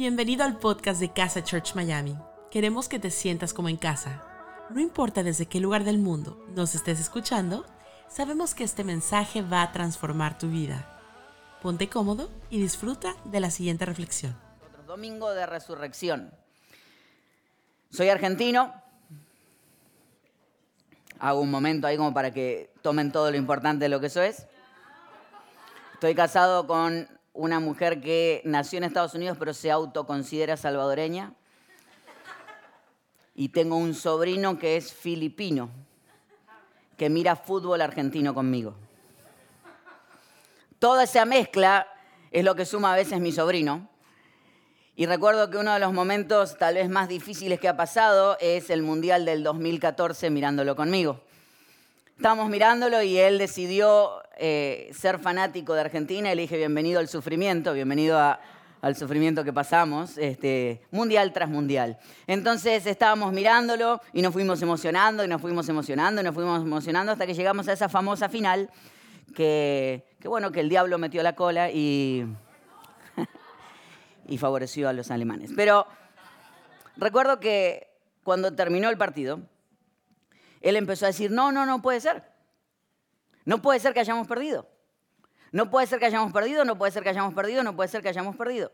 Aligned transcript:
Bienvenido 0.00 0.44
al 0.44 0.56
podcast 0.56 0.98
de 0.98 1.12
Casa 1.12 1.44
Church 1.44 1.74
Miami. 1.74 2.16
Queremos 2.50 2.88
que 2.88 2.98
te 2.98 3.10
sientas 3.10 3.52
como 3.52 3.68
en 3.68 3.76
casa. 3.76 4.24
No 4.70 4.80
importa 4.80 5.22
desde 5.22 5.44
qué 5.44 5.60
lugar 5.60 5.84
del 5.84 5.98
mundo 5.98 6.42
nos 6.56 6.74
estés 6.74 6.98
escuchando, 6.98 7.66
sabemos 8.08 8.54
que 8.54 8.64
este 8.64 8.82
mensaje 8.82 9.42
va 9.42 9.60
a 9.60 9.72
transformar 9.72 10.38
tu 10.38 10.48
vida. 10.48 10.98
Ponte 11.60 11.90
cómodo 11.90 12.30
y 12.48 12.62
disfruta 12.62 13.14
de 13.26 13.40
la 13.40 13.50
siguiente 13.50 13.84
reflexión. 13.84 14.34
Domingo 14.86 15.34
de 15.34 15.44
Resurrección. 15.44 16.32
Soy 17.90 18.08
argentino. 18.08 18.72
Hago 21.18 21.42
un 21.42 21.50
momento 21.50 21.86
ahí 21.86 21.98
como 21.98 22.14
para 22.14 22.30
que 22.30 22.72
tomen 22.80 23.12
todo 23.12 23.30
lo 23.30 23.36
importante 23.36 23.84
de 23.84 23.90
lo 23.90 24.00
que 24.00 24.06
eso 24.06 24.22
es. 24.22 24.46
Estoy 25.92 26.14
casado 26.14 26.66
con 26.66 27.19
una 27.32 27.60
mujer 27.60 28.00
que 28.00 28.42
nació 28.44 28.78
en 28.78 28.84
Estados 28.84 29.14
Unidos 29.14 29.36
pero 29.38 29.54
se 29.54 29.70
autoconsidera 29.70 30.56
salvadoreña. 30.56 31.34
Y 33.34 33.50
tengo 33.50 33.76
un 33.76 33.94
sobrino 33.94 34.58
que 34.58 34.76
es 34.76 34.92
filipino, 34.92 35.70
que 36.96 37.08
mira 37.08 37.36
fútbol 37.36 37.80
argentino 37.80 38.34
conmigo. 38.34 38.74
Toda 40.78 41.04
esa 41.04 41.24
mezcla 41.24 41.86
es 42.30 42.44
lo 42.44 42.54
que 42.54 42.64
suma 42.64 42.92
a 42.92 42.96
veces 42.96 43.20
mi 43.20 43.32
sobrino. 43.32 43.88
Y 44.96 45.06
recuerdo 45.06 45.48
que 45.48 45.56
uno 45.56 45.72
de 45.72 45.80
los 45.80 45.92
momentos 45.92 46.58
tal 46.58 46.74
vez 46.74 46.90
más 46.90 47.08
difíciles 47.08 47.60
que 47.60 47.68
ha 47.68 47.76
pasado 47.76 48.36
es 48.40 48.68
el 48.70 48.82
Mundial 48.82 49.24
del 49.24 49.42
2014 49.42 50.28
mirándolo 50.30 50.76
conmigo. 50.76 51.20
Estábamos 52.16 52.50
mirándolo 52.50 53.02
y 53.02 53.16
él 53.16 53.38
decidió 53.38 54.22
eh, 54.42 54.90
ser 54.94 55.18
fanático 55.18 55.74
de 55.74 55.82
Argentina 55.82 56.32
y 56.32 56.46
bienvenido 56.46 56.98
al 56.98 57.08
sufrimiento, 57.08 57.74
bienvenido 57.74 58.18
al 58.80 58.96
sufrimiento 58.96 59.44
que 59.44 59.52
pasamos, 59.52 60.16
este, 60.16 60.80
mundial 60.90 61.34
tras 61.34 61.50
mundial. 61.50 61.98
Entonces 62.26 62.86
estábamos 62.86 63.34
mirándolo 63.34 64.00
y 64.14 64.22
nos 64.22 64.32
fuimos 64.32 64.62
emocionando 64.62 65.22
y 65.22 65.28
nos 65.28 65.42
fuimos 65.42 65.68
emocionando 65.68 66.22
y 66.22 66.24
nos 66.24 66.34
fuimos 66.34 66.62
emocionando 66.62 67.12
hasta 67.12 67.26
que 67.26 67.34
llegamos 67.34 67.68
a 67.68 67.74
esa 67.74 67.90
famosa 67.90 68.30
final 68.30 68.70
que, 69.34 70.06
que 70.18 70.28
bueno, 70.28 70.50
que 70.52 70.60
el 70.60 70.70
diablo 70.70 70.96
metió 70.96 71.22
la 71.22 71.34
cola 71.34 71.70
y, 71.70 72.24
y 74.26 74.38
favoreció 74.38 74.88
a 74.88 74.94
los 74.94 75.10
alemanes. 75.10 75.50
Pero 75.54 75.86
recuerdo 76.96 77.40
que 77.40 77.88
cuando 78.22 78.54
terminó 78.54 78.88
el 78.88 78.96
partido, 78.96 79.40
él 80.62 80.76
empezó 80.76 81.04
a 81.04 81.08
decir, 81.08 81.30
no, 81.30 81.52
no, 81.52 81.66
no 81.66 81.82
puede 81.82 82.00
ser. 82.00 82.39
No 83.44 83.62
puede 83.62 83.80
ser 83.80 83.94
que 83.94 84.00
hayamos 84.00 84.26
perdido. 84.26 84.68
No 85.52 85.70
puede 85.70 85.86
ser 85.86 85.98
que 85.98 86.06
hayamos 86.06 86.32
perdido, 86.32 86.64
no 86.64 86.78
puede 86.78 86.92
ser 86.92 87.02
que 87.02 87.08
hayamos 87.08 87.34
perdido, 87.34 87.62
no 87.62 87.74
puede 87.74 87.88
ser 87.88 88.02
que 88.02 88.08
hayamos 88.08 88.36
perdido. 88.36 88.70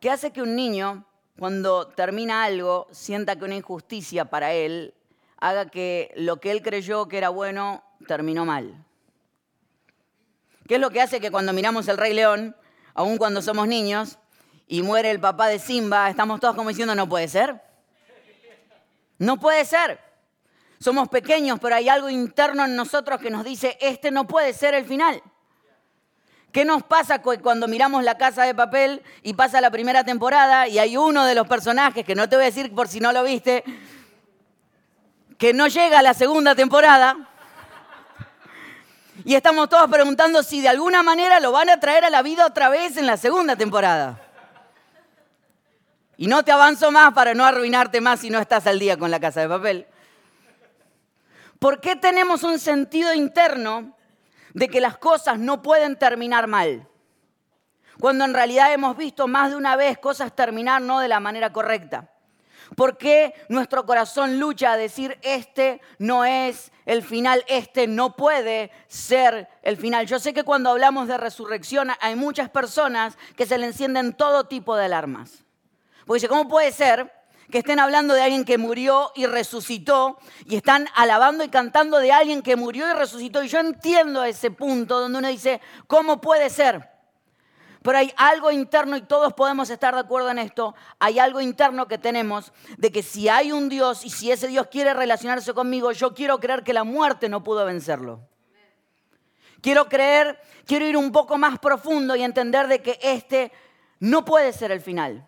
¿Qué 0.00 0.10
hace 0.10 0.32
que 0.32 0.42
un 0.42 0.56
niño, 0.56 1.04
cuando 1.38 1.88
termina 1.88 2.44
algo, 2.44 2.86
sienta 2.90 3.36
que 3.36 3.44
una 3.44 3.56
injusticia 3.56 4.26
para 4.26 4.52
él 4.52 4.94
haga 5.38 5.68
que 5.68 6.12
lo 6.16 6.40
que 6.40 6.50
él 6.50 6.62
creyó 6.62 7.08
que 7.08 7.18
era 7.18 7.28
bueno 7.28 7.82
terminó 8.06 8.44
mal? 8.44 8.84
¿Qué 10.66 10.76
es 10.76 10.80
lo 10.80 10.90
que 10.90 11.00
hace 11.00 11.20
que 11.20 11.30
cuando 11.30 11.52
miramos 11.52 11.86
el 11.88 11.98
Rey 11.98 12.14
León, 12.14 12.56
aun 12.94 13.18
cuando 13.18 13.42
somos 13.42 13.68
niños, 13.68 14.18
y 14.66 14.82
muere 14.82 15.10
el 15.10 15.20
papá 15.20 15.48
de 15.48 15.58
Simba, 15.58 16.10
estamos 16.10 16.40
todos 16.40 16.56
como 16.56 16.70
diciendo, 16.70 16.94
no 16.94 17.08
puede 17.08 17.28
ser? 17.28 17.62
No 19.18 19.38
puede 19.38 19.64
ser. 19.64 20.05
Somos 20.78 21.08
pequeños, 21.08 21.58
pero 21.60 21.76
hay 21.76 21.88
algo 21.88 22.10
interno 22.10 22.64
en 22.64 22.76
nosotros 22.76 23.20
que 23.20 23.30
nos 23.30 23.44
dice, 23.44 23.78
este 23.80 24.10
no 24.10 24.26
puede 24.26 24.52
ser 24.52 24.74
el 24.74 24.84
final. 24.84 25.22
¿Qué 26.52 26.64
nos 26.64 26.82
pasa 26.82 27.20
cuando 27.20 27.68
miramos 27.68 28.02
la 28.02 28.16
casa 28.16 28.44
de 28.44 28.54
papel 28.54 29.02
y 29.22 29.34
pasa 29.34 29.60
la 29.60 29.70
primera 29.70 30.04
temporada 30.04 30.68
y 30.68 30.78
hay 30.78 30.96
uno 30.96 31.24
de 31.24 31.34
los 31.34 31.46
personajes, 31.46 32.04
que 32.04 32.14
no 32.14 32.28
te 32.28 32.36
voy 32.36 32.44
a 32.44 32.46
decir 32.46 32.74
por 32.74 32.88
si 32.88 32.98
no 33.00 33.12
lo 33.12 33.22
viste, 33.24 33.62
que 35.38 35.52
no 35.52 35.66
llega 35.66 35.98
a 35.98 36.02
la 36.02 36.14
segunda 36.14 36.54
temporada? 36.54 37.16
Y 39.24 39.34
estamos 39.34 39.68
todos 39.68 39.90
preguntando 39.90 40.42
si 40.42 40.60
de 40.60 40.68
alguna 40.68 41.02
manera 41.02 41.40
lo 41.40 41.52
van 41.52 41.68
a 41.68 41.80
traer 41.80 42.04
a 42.04 42.10
la 42.10 42.22
vida 42.22 42.46
otra 42.46 42.68
vez 42.68 42.96
en 42.96 43.06
la 43.06 43.16
segunda 43.16 43.56
temporada. 43.56 44.20
Y 46.16 46.26
no 46.26 46.42
te 46.42 46.52
avanzo 46.52 46.90
más 46.90 47.12
para 47.12 47.34
no 47.34 47.44
arruinarte 47.44 48.00
más 48.00 48.20
si 48.20 48.30
no 48.30 48.38
estás 48.38 48.66
al 48.66 48.78
día 48.78 48.96
con 48.96 49.10
la 49.10 49.20
casa 49.20 49.40
de 49.40 49.48
papel. 49.48 49.86
¿Por 51.58 51.80
qué 51.80 51.96
tenemos 51.96 52.42
un 52.42 52.58
sentido 52.58 53.14
interno 53.14 53.96
de 54.52 54.68
que 54.68 54.80
las 54.80 54.98
cosas 54.98 55.38
no 55.38 55.62
pueden 55.62 55.96
terminar 55.96 56.46
mal? 56.46 56.88
Cuando 57.98 58.24
en 58.24 58.34
realidad 58.34 58.72
hemos 58.72 58.96
visto 58.96 59.26
más 59.26 59.50
de 59.50 59.56
una 59.56 59.76
vez 59.76 59.98
cosas 59.98 60.34
terminar 60.34 60.82
no 60.82 61.00
de 61.00 61.08
la 61.08 61.20
manera 61.20 61.52
correcta. 61.52 62.10
¿Por 62.74 62.98
qué 62.98 63.32
nuestro 63.48 63.86
corazón 63.86 64.40
lucha 64.40 64.72
a 64.72 64.76
decir, 64.76 65.18
este 65.22 65.80
no 65.98 66.24
es 66.24 66.72
el 66.84 67.02
final, 67.02 67.44
este 67.46 67.86
no 67.86 68.16
puede 68.16 68.72
ser 68.88 69.48
el 69.62 69.76
final? 69.76 70.06
Yo 70.06 70.18
sé 70.18 70.34
que 70.34 70.42
cuando 70.42 70.70
hablamos 70.70 71.06
de 71.06 71.16
resurrección 71.16 71.90
hay 72.00 72.16
muchas 72.16 72.50
personas 72.50 73.16
que 73.36 73.46
se 73.46 73.56
le 73.56 73.66
encienden 73.66 74.14
todo 74.14 74.44
tipo 74.44 74.76
de 74.76 74.86
alarmas. 74.86 75.44
Porque 76.04 76.18
dice, 76.18 76.28
¿cómo 76.28 76.48
puede 76.48 76.72
ser 76.72 77.12
que 77.50 77.58
estén 77.58 77.78
hablando 77.78 78.14
de 78.14 78.22
alguien 78.22 78.44
que 78.44 78.58
murió 78.58 79.12
y 79.14 79.26
resucitó 79.26 80.18
y 80.44 80.56
están 80.56 80.88
alabando 80.94 81.44
y 81.44 81.48
cantando 81.48 81.98
de 81.98 82.12
alguien 82.12 82.42
que 82.42 82.56
murió 82.56 82.88
y 82.88 82.92
resucitó? 82.92 83.42
Y 83.42 83.48
yo 83.48 83.58
entiendo 83.58 84.24
ese 84.24 84.50
punto 84.50 85.00
donde 85.00 85.18
uno 85.18 85.28
dice, 85.28 85.60
¿cómo 85.86 86.20
puede 86.20 86.50
ser? 86.50 86.96
Pero 87.86 87.98
hay 87.98 88.12
algo 88.16 88.50
interno 88.50 88.96
y 88.96 89.02
todos 89.02 89.32
podemos 89.34 89.70
estar 89.70 89.94
de 89.94 90.00
acuerdo 90.00 90.28
en 90.30 90.40
esto. 90.40 90.74
Hay 90.98 91.20
algo 91.20 91.40
interno 91.40 91.86
que 91.86 91.98
tenemos 91.98 92.52
de 92.78 92.90
que 92.90 93.04
si 93.04 93.28
hay 93.28 93.52
un 93.52 93.68
Dios 93.68 94.04
y 94.04 94.10
si 94.10 94.32
ese 94.32 94.48
Dios 94.48 94.66
quiere 94.66 94.92
relacionarse 94.92 95.54
conmigo, 95.54 95.92
yo 95.92 96.12
quiero 96.12 96.40
creer 96.40 96.64
que 96.64 96.72
la 96.72 96.82
muerte 96.82 97.28
no 97.28 97.44
pudo 97.44 97.64
vencerlo. 97.64 98.28
Quiero 99.60 99.88
creer, 99.88 100.40
quiero 100.66 100.84
ir 100.84 100.96
un 100.96 101.12
poco 101.12 101.38
más 101.38 101.60
profundo 101.60 102.16
y 102.16 102.24
entender 102.24 102.66
de 102.66 102.82
que 102.82 102.98
este 103.00 103.52
no 104.00 104.24
puede 104.24 104.52
ser 104.52 104.72
el 104.72 104.80
final. 104.80 105.24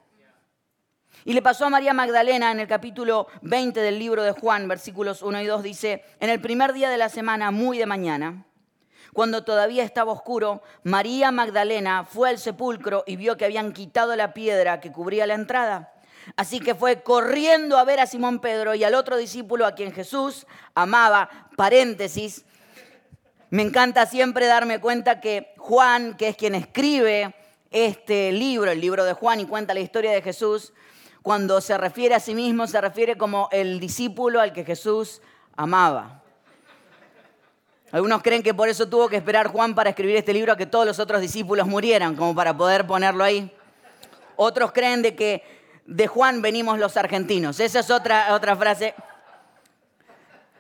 Y 1.24 1.32
le 1.32 1.42
pasó 1.42 1.66
a 1.66 1.70
María 1.70 1.92
Magdalena 1.92 2.52
en 2.52 2.60
el 2.60 2.68
capítulo 2.68 3.26
20 3.42 3.80
del 3.80 3.98
libro 3.98 4.22
de 4.22 4.32
Juan, 4.32 4.68
versículos 4.68 5.22
1 5.22 5.42
y 5.42 5.46
2, 5.46 5.62
dice, 5.62 6.04
en 6.20 6.30
el 6.30 6.40
primer 6.40 6.72
día 6.72 6.90
de 6.90 6.98
la 6.98 7.08
semana, 7.08 7.50
muy 7.50 7.78
de 7.78 7.86
mañana, 7.86 8.46
cuando 9.12 9.42
todavía 9.42 9.82
estaba 9.82 10.12
oscuro, 10.12 10.62
María 10.84 11.32
Magdalena 11.32 12.04
fue 12.04 12.28
al 12.28 12.38
sepulcro 12.38 13.04
y 13.06 13.16
vio 13.16 13.36
que 13.36 13.44
habían 13.44 13.72
quitado 13.72 14.14
la 14.16 14.32
piedra 14.32 14.80
que 14.80 14.92
cubría 14.92 15.26
la 15.26 15.34
entrada. 15.34 15.92
Así 16.36 16.60
que 16.60 16.74
fue 16.74 17.02
corriendo 17.02 17.78
a 17.78 17.84
ver 17.84 18.00
a 18.00 18.06
Simón 18.06 18.38
Pedro 18.38 18.74
y 18.74 18.84
al 18.84 18.94
otro 18.94 19.16
discípulo 19.16 19.66
a 19.66 19.74
quien 19.74 19.92
Jesús 19.92 20.46
amaba, 20.74 21.48
paréntesis. 21.56 22.44
Me 23.50 23.62
encanta 23.62 24.06
siempre 24.06 24.46
darme 24.46 24.80
cuenta 24.80 25.20
que 25.20 25.54
Juan, 25.56 26.16
que 26.16 26.28
es 26.28 26.36
quien 26.36 26.54
escribe 26.54 27.34
este 27.70 28.30
libro, 28.30 28.70
el 28.70 28.80
libro 28.80 29.04
de 29.04 29.14
Juan 29.14 29.40
y 29.40 29.46
cuenta 29.46 29.74
la 29.74 29.80
historia 29.80 30.12
de 30.12 30.22
Jesús, 30.22 30.72
cuando 31.28 31.60
se 31.60 31.76
refiere 31.76 32.14
a 32.14 32.20
sí 32.20 32.34
mismo, 32.34 32.66
se 32.66 32.80
refiere 32.80 33.18
como 33.18 33.50
el 33.52 33.80
discípulo 33.80 34.40
al 34.40 34.54
que 34.54 34.64
Jesús 34.64 35.20
amaba. 35.56 36.22
Algunos 37.92 38.22
creen 38.22 38.42
que 38.42 38.54
por 38.54 38.70
eso 38.70 38.88
tuvo 38.88 39.10
que 39.10 39.16
esperar 39.16 39.48
Juan 39.48 39.74
para 39.74 39.90
escribir 39.90 40.16
este 40.16 40.32
libro 40.32 40.54
a 40.54 40.56
que 40.56 40.64
todos 40.64 40.86
los 40.86 40.98
otros 40.98 41.20
discípulos 41.20 41.66
murieran, 41.66 42.16
como 42.16 42.34
para 42.34 42.56
poder 42.56 42.86
ponerlo 42.86 43.24
ahí. 43.24 43.54
Otros 44.36 44.72
creen 44.72 45.02
de 45.02 45.14
que 45.14 45.42
de 45.84 46.06
Juan 46.06 46.40
venimos 46.40 46.78
los 46.78 46.96
argentinos. 46.96 47.60
Esa 47.60 47.80
es 47.80 47.90
otra, 47.90 48.34
otra 48.34 48.56
frase. 48.56 48.94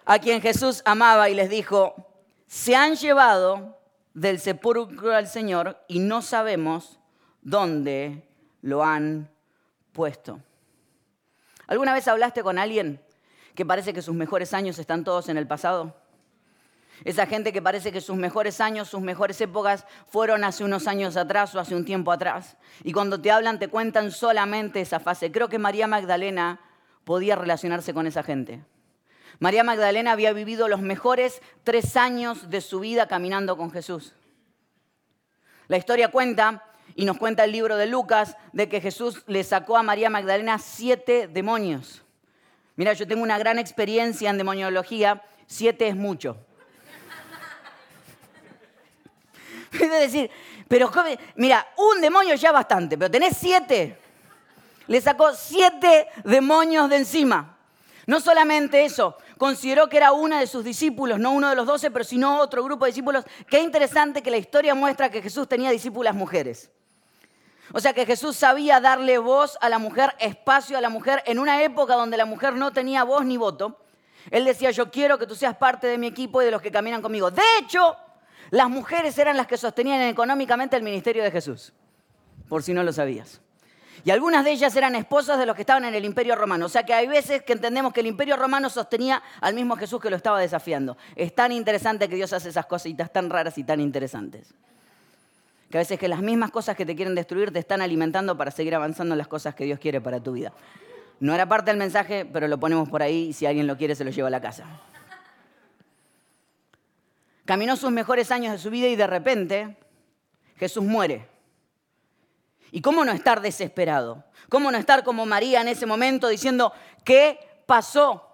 A 0.04 0.18
quien 0.18 0.42
Jesús 0.42 0.82
amaba 0.84 1.30
y 1.30 1.34
les 1.34 1.48
dijo, 1.48 1.94
se 2.46 2.76
han 2.76 2.94
llevado 2.94 3.78
del 4.12 4.38
sepulcro 4.38 5.16
al 5.16 5.28
Señor 5.28 5.82
y 5.88 6.00
no 6.00 6.20
sabemos 6.20 7.00
dónde 7.40 8.28
lo 8.60 8.84
han 8.84 9.30
puesto. 9.94 10.42
¿Alguna 11.68 11.92
vez 11.92 12.08
hablaste 12.08 12.42
con 12.42 12.58
alguien 12.58 13.00
que 13.54 13.64
parece 13.64 13.92
que 13.92 14.02
sus 14.02 14.14
mejores 14.14 14.54
años 14.54 14.78
están 14.78 15.04
todos 15.04 15.28
en 15.28 15.36
el 15.36 15.46
pasado? 15.46 15.94
Esa 17.04 17.26
gente 17.26 17.52
que 17.52 17.62
parece 17.62 17.92
que 17.92 18.00
sus 18.00 18.16
mejores 18.16 18.60
años, 18.60 18.88
sus 18.88 19.00
mejores 19.00 19.40
épocas 19.40 19.86
fueron 20.08 20.42
hace 20.42 20.64
unos 20.64 20.88
años 20.88 21.16
atrás 21.16 21.54
o 21.54 21.60
hace 21.60 21.76
un 21.76 21.84
tiempo 21.84 22.10
atrás. 22.10 22.56
Y 22.82 22.92
cuando 22.92 23.20
te 23.20 23.30
hablan 23.30 23.58
te 23.58 23.68
cuentan 23.68 24.10
solamente 24.10 24.80
esa 24.80 24.98
fase. 24.98 25.30
Creo 25.30 25.48
que 25.48 25.58
María 25.58 25.86
Magdalena 25.86 26.60
podía 27.04 27.36
relacionarse 27.36 27.94
con 27.94 28.06
esa 28.06 28.22
gente. 28.22 28.64
María 29.38 29.62
Magdalena 29.62 30.12
había 30.12 30.32
vivido 30.32 30.66
los 30.66 30.80
mejores 30.80 31.40
tres 31.62 31.96
años 31.96 32.50
de 32.50 32.60
su 32.60 32.80
vida 32.80 33.06
caminando 33.06 33.56
con 33.56 33.70
Jesús. 33.70 34.14
La 35.68 35.76
historia 35.76 36.10
cuenta 36.10 36.64
y 36.98 37.04
nos 37.04 37.16
cuenta 37.16 37.44
el 37.44 37.52
libro 37.52 37.76
de 37.76 37.86
Lucas 37.86 38.36
de 38.52 38.68
que 38.68 38.80
Jesús 38.80 39.22
le 39.28 39.44
sacó 39.44 39.76
a 39.76 39.84
María 39.84 40.10
Magdalena 40.10 40.58
siete 40.58 41.28
demonios. 41.28 42.02
Mira, 42.74 42.92
yo 42.92 43.06
tengo 43.06 43.22
una 43.22 43.38
gran 43.38 43.60
experiencia 43.60 44.28
en 44.28 44.36
demoniología, 44.36 45.22
siete 45.46 45.86
es 45.86 45.94
mucho. 45.94 46.38
Es 49.80 49.88
decir, 49.88 50.28
Pero, 50.66 50.90
mira, 51.36 51.68
un 51.76 52.00
demonio 52.00 52.34
ya 52.34 52.50
bastante, 52.50 52.98
pero 52.98 53.12
tenés 53.12 53.36
siete. 53.36 53.96
Le 54.88 55.00
sacó 55.00 55.32
siete 55.34 56.08
demonios 56.24 56.90
de 56.90 56.96
encima. 56.96 57.58
No 58.06 58.18
solamente 58.18 58.84
eso, 58.84 59.16
consideró 59.36 59.88
que 59.88 59.98
era 59.98 60.10
una 60.10 60.40
de 60.40 60.48
sus 60.48 60.64
discípulos, 60.64 61.20
no 61.20 61.30
uno 61.30 61.48
de 61.48 61.54
los 61.54 61.66
doce, 61.66 61.92
pero 61.92 62.04
sino 62.04 62.40
otro 62.40 62.64
grupo 62.64 62.86
de 62.86 62.90
discípulos. 62.90 63.24
Qué 63.48 63.60
interesante 63.60 64.20
que 64.20 64.32
la 64.32 64.38
historia 64.38 64.74
muestra 64.74 65.12
que 65.12 65.22
Jesús 65.22 65.46
tenía 65.48 65.70
discípulas 65.70 66.12
mujeres. 66.12 66.72
O 67.72 67.80
sea 67.80 67.92
que 67.92 68.06
Jesús 68.06 68.36
sabía 68.36 68.80
darle 68.80 69.18
voz 69.18 69.58
a 69.60 69.68
la 69.68 69.78
mujer, 69.78 70.14
espacio 70.18 70.78
a 70.78 70.80
la 70.80 70.88
mujer, 70.88 71.22
en 71.26 71.38
una 71.38 71.62
época 71.62 71.94
donde 71.94 72.16
la 72.16 72.24
mujer 72.24 72.54
no 72.54 72.72
tenía 72.72 73.04
voz 73.04 73.24
ni 73.24 73.36
voto. 73.36 73.80
Él 74.30 74.44
decía, 74.44 74.70
yo 74.70 74.90
quiero 74.90 75.18
que 75.18 75.26
tú 75.26 75.34
seas 75.34 75.56
parte 75.56 75.86
de 75.86 75.98
mi 75.98 76.06
equipo 76.06 76.42
y 76.42 76.44
de 76.44 76.50
los 76.50 76.62
que 76.62 76.70
caminan 76.70 77.02
conmigo. 77.02 77.30
De 77.30 77.42
hecho, 77.60 77.96
las 78.50 78.68
mujeres 78.68 79.16
eran 79.18 79.36
las 79.36 79.46
que 79.46 79.56
sostenían 79.56 80.00
económicamente 80.02 80.76
el 80.76 80.82
ministerio 80.82 81.22
de 81.22 81.30
Jesús, 81.30 81.72
por 82.48 82.62
si 82.62 82.72
no 82.72 82.82
lo 82.82 82.92
sabías. 82.92 83.40
Y 84.04 84.10
algunas 84.10 84.44
de 84.44 84.52
ellas 84.52 84.74
eran 84.76 84.94
esposas 84.94 85.38
de 85.38 85.46
los 85.46 85.56
que 85.56 85.62
estaban 85.62 85.84
en 85.84 85.94
el 85.94 86.04
imperio 86.04 86.36
romano. 86.36 86.66
O 86.66 86.68
sea 86.68 86.84
que 86.84 86.94
hay 86.94 87.06
veces 87.06 87.42
que 87.42 87.52
entendemos 87.52 87.92
que 87.92 88.00
el 88.00 88.06
imperio 88.06 88.36
romano 88.36 88.70
sostenía 88.70 89.22
al 89.40 89.54
mismo 89.54 89.76
Jesús 89.76 90.00
que 90.00 90.08
lo 90.08 90.16
estaba 90.16 90.40
desafiando. 90.40 90.96
Es 91.16 91.34
tan 91.34 91.52
interesante 91.52 92.08
que 92.08 92.16
Dios 92.16 92.32
hace 92.32 92.48
esas 92.48 92.66
cositas 92.66 93.12
tan 93.12 93.28
raras 93.28 93.58
y 93.58 93.64
tan 93.64 93.80
interesantes. 93.80 94.54
Que 95.70 95.78
a 95.78 95.80
veces 95.80 95.98
que 95.98 96.08
las 96.08 96.22
mismas 96.22 96.50
cosas 96.50 96.76
que 96.76 96.86
te 96.86 96.96
quieren 96.96 97.14
destruir 97.14 97.52
te 97.52 97.58
están 97.58 97.82
alimentando 97.82 98.36
para 98.36 98.50
seguir 98.50 98.74
avanzando 98.74 99.14
en 99.14 99.18
las 99.18 99.28
cosas 99.28 99.54
que 99.54 99.64
Dios 99.64 99.78
quiere 99.78 100.00
para 100.00 100.20
tu 100.20 100.32
vida. 100.32 100.52
No 101.20 101.34
era 101.34 101.46
parte 101.46 101.70
del 101.70 101.78
mensaje, 101.78 102.24
pero 102.24 102.48
lo 102.48 102.58
ponemos 102.58 102.88
por 102.88 103.02
ahí 103.02 103.28
y 103.28 103.32
si 103.32 103.44
alguien 103.44 103.66
lo 103.66 103.76
quiere 103.76 103.94
se 103.94 104.04
lo 104.04 104.10
lleva 104.10 104.28
a 104.28 104.30
la 104.30 104.40
casa. 104.40 104.64
Caminó 107.44 107.76
sus 107.76 107.90
mejores 107.90 108.30
años 108.30 108.52
de 108.52 108.58
su 108.58 108.70
vida 108.70 108.88
y 108.88 108.96
de 108.96 109.06
repente 109.06 109.76
Jesús 110.56 110.84
muere. 110.84 111.28
¿Y 112.70 112.82
cómo 112.82 113.04
no 113.04 113.12
estar 113.12 113.40
desesperado? 113.40 114.24
¿Cómo 114.48 114.70
no 114.70 114.78
estar 114.78 115.02
como 115.02 115.26
María 115.26 115.60
en 115.60 115.68
ese 115.68 115.86
momento 115.86 116.28
diciendo, 116.28 116.72
¿qué 117.04 117.38
pasó? 117.66 118.24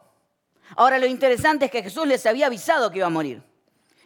Ahora 0.77 0.99
lo 0.99 1.07
interesante 1.07 1.67
es 1.67 1.71
que 1.71 1.83
Jesús 1.83 2.07
les 2.07 2.27
había 2.27 2.47
avisado 2.47 2.91
que 2.91 2.99
iba 2.99 3.07
a 3.07 3.11
morir. 3.11 3.43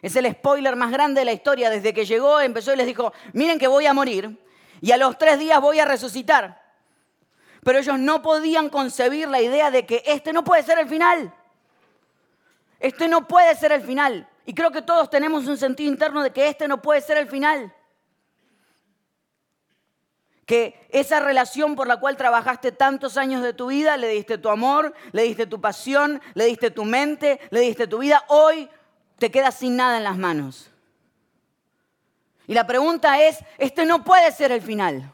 Es 0.01 0.15
el 0.15 0.31
spoiler 0.31 0.75
más 0.75 0.91
grande 0.91 1.21
de 1.21 1.25
la 1.25 1.33
historia. 1.33 1.69
Desde 1.69 1.93
que 1.93 2.05
llegó, 2.05 2.39
empezó 2.39 2.73
y 2.73 2.77
les 2.77 2.87
dijo, 2.87 3.13
miren 3.33 3.59
que 3.59 3.67
voy 3.67 3.85
a 3.85 3.93
morir 3.93 4.37
y 4.81 4.91
a 4.91 4.97
los 4.97 5.17
tres 5.17 5.39
días 5.39 5.59
voy 5.59 5.79
a 5.79 5.85
resucitar. 5.85 6.61
Pero 7.63 7.79
ellos 7.79 7.99
no 7.99 8.21
podían 8.21 8.69
concebir 8.69 9.27
la 9.27 9.41
idea 9.41 9.71
de 9.71 9.85
que 9.85 10.03
este 10.05 10.31
no 10.31 10.43
puede 10.43 10.63
ser 10.63 10.79
el 10.79 10.87
final. 10.87 11.33
Este 12.79 13.07
no 13.07 13.27
puede 13.27 13.55
ser 13.55 13.73
el 13.73 13.81
final. 13.81 14.27
Y 14.45 14.53
creo 14.53 14.71
que 14.71 14.81
todos 14.81 15.09
tenemos 15.09 15.45
un 15.47 15.57
sentido 15.57 15.91
interno 15.91 16.23
de 16.23 16.31
que 16.31 16.47
este 16.47 16.67
no 16.67 16.81
puede 16.81 17.01
ser 17.01 17.17
el 17.17 17.27
final. 17.27 17.73
Que 20.45 20.87
esa 20.89 21.19
relación 21.19 21.75
por 21.75 21.87
la 21.87 21.99
cual 21.99 22.15
trabajaste 22.15 22.71
tantos 22.71 23.17
años 23.17 23.43
de 23.43 23.53
tu 23.53 23.67
vida, 23.67 23.97
le 23.97 24.07
diste 24.07 24.37
tu 24.37 24.49
amor, 24.49 24.93
le 25.11 25.23
diste 25.23 25.45
tu 25.45 25.59
pasión, 25.59 26.21
le 26.33 26.45
diste 26.45 26.71
tu 26.71 26.85
mente, 26.85 27.39
le 27.51 27.59
diste 27.59 27.85
tu 27.85 27.99
vida, 27.99 28.23
hoy 28.29 28.69
te 29.19 29.31
quedas 29.31 29.55
sin 29.55 29.75
nada 29.75 29.97
en 29.97 30.03
las 30.03 30.17
manos. 30.17 30.71
Y 32.47 32.55
la 32.55 32.65
pregunta 32.65 33.21
es, 33.21 33.37
este 33.59 33.85
no 33.85 34.03
puede 34.03 34.31
ser 34.31 34.51
el 34.51 34.61
final. 34.61 35.13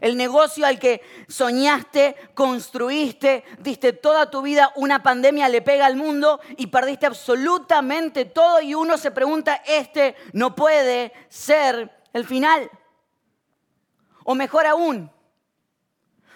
El 0.00 0.16
negocio 0.16 0.66
al 0.66 0.78
que 0.78 1.00
soñaste, 1.28 2.16
construiste, 2.34 3.44
diste 3.60 3.92
toda 3.92 4.30
tu 4.30 4.42
vida, 4.42 4.72
una 4.76 5.02
pandemia 5.02 5.48
le 5.48 5.62
pega 5.62 5.86
al 5.86 5.96
mundo 5.96 6.40
y 6.56 6.66
perdiste 6.66 7.06
absolutamente 7.06 8.24
todo 8.24 8.60
y 8.60 8.74
uno 8.74 8.98
se 8.98 9.10
pregunta, 9.10 9.62
este 9.64 10.16
no 10.32 10.54
puede 10.54 11.12
ser 11.28 12.02
el 12.12 12.26
final. 12.26 12.68
O 14.24 14.34
mejor 14.34 14.66
aún, 14.66 15.10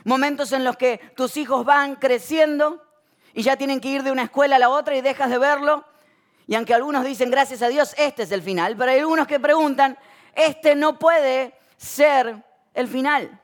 momentos 0.05 0.52
en 0.52 0.64
los 0.64 0.76
que 0.76 0.99
tus 1.16 1.37
hijos 1.37 1.64
van 1.64 1.96
creciendo 1.96 2.82
y 3.34 3.43
ya 3.43 3.56
tienen 3.56 3.81
que 3.81 3.88
ir 3.88 4.02
de 4.05 4.12
una 4.12 4.23
escuela 4.23 4.56
a 4.56 4.61
la 4.61 4.70
otra 4.70 4.96
y 4.96 5.00
dejas 5.00 5.28
de 5.28 5.38
verlo 5.38 5.89
y 6.50 6.56
aunque 6.56 6.75
algunos 6.75 7.05
dicen, 7.05 7.31
gracias 7.31 7.62
a 7.62 7.69
Dios, 7.69 7.94
este 7.97 8.25
es 8.25 8.32
el 8.32 8.43
final, 8.43 8.76
pero 8.76 8.91
hay 8.91 8.99
algunos 8.99 9.29
que 9.29 9.38
preguntan, 9.38 9.97
este 10.35 10.75
no 10.75 10.99
puede 10.99 11.55
ser 11.76 12.43
el 12.75 12.88
final. 12.88 13.41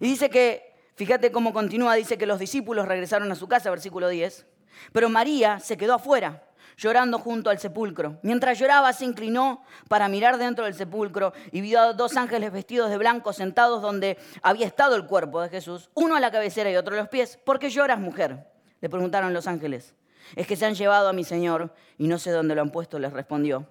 Y 0.00 0.06
dice 0.06 0.30
que, 0.30 0.74
fíjate 0.94 1.30
cómo 1.30 1.52
continúa, 1.52 1.96
dice 1.96 2.16
que 2.16 2.24
los 2.24 2.38
discípulos 2.38 2.88
regresaron 2.88 3.30
a 3.30 3.34
su 3.34 3.46
casa, 3.46 3.68
versículo 3.68 4.08
10, 4.08 4.46
pero 4.94 5.10
María 5.10 5.60
se 5.60 5.76
quedó 5.76 5.92
afuera 5.92 6.42
llorando 6.78 7.18
junto 7.18 7.50
al 7.50 7.58
sepulcro. 7.58 8.18
Mientras 8.22 8.58
lloraba, 8.58 8.90
se 8.94 9.04
inclinó 9.04 9.64
para 9.88 10.08
mirar 10.08 10.38
dentro 10.38 10.64
del 10.64 10.72
sepulcro 10.72 11.34
y 11.52 11.60
vio 11.60 11.78
a 11.78 11.92
dos 11.92 12.16
ángeles 12.16 12.52
vestidos 12.52 12.88
de 12.88 12.96
blanco 12.96 13.34
sentados 13.34 13.82
donde 13.82 14.16
había 14.40 14.66
estado 14.66 14.96
el 14.96 15.04
cuerpo 15.04 15.42
de 15.42 15.50
Jesús, 15.50 15.90
uno 15.92 16.16
a 16.16 16.20
la 16.20 16.30
cabecera 16.30 16.70
y 16.70 16.76
otro 16.76 16.94
a 16.94 17.00
los 17.00 17.08
pies. 17.10 17.36
¿Por 17.44 17.58
qué 17.58 17.68
lloras, 17.68 17.98
mujer? 17.98 18.50
Le 18.80 18.88
preguntaron 18.88 19.34
los 19.34 19.46
ángeles. 19.46 19.94
Es 20.34 20.46
que 20.46 20.56
se 20.56 20.66
han 20.66 20.74
llevado 20.74 21.08
a 21.08 21.12
mi 21.12 21.24
Señor 21.24 21.72
y 21.98 22.08
no 22.08 22.18
sé 22.18 22.30
dónde 22.30 22.54
lo 22.54 22.62
han 22.62 22.70
puesto, 22.70 22.98
les 22.98 23.12
respondió. 23.12 23.68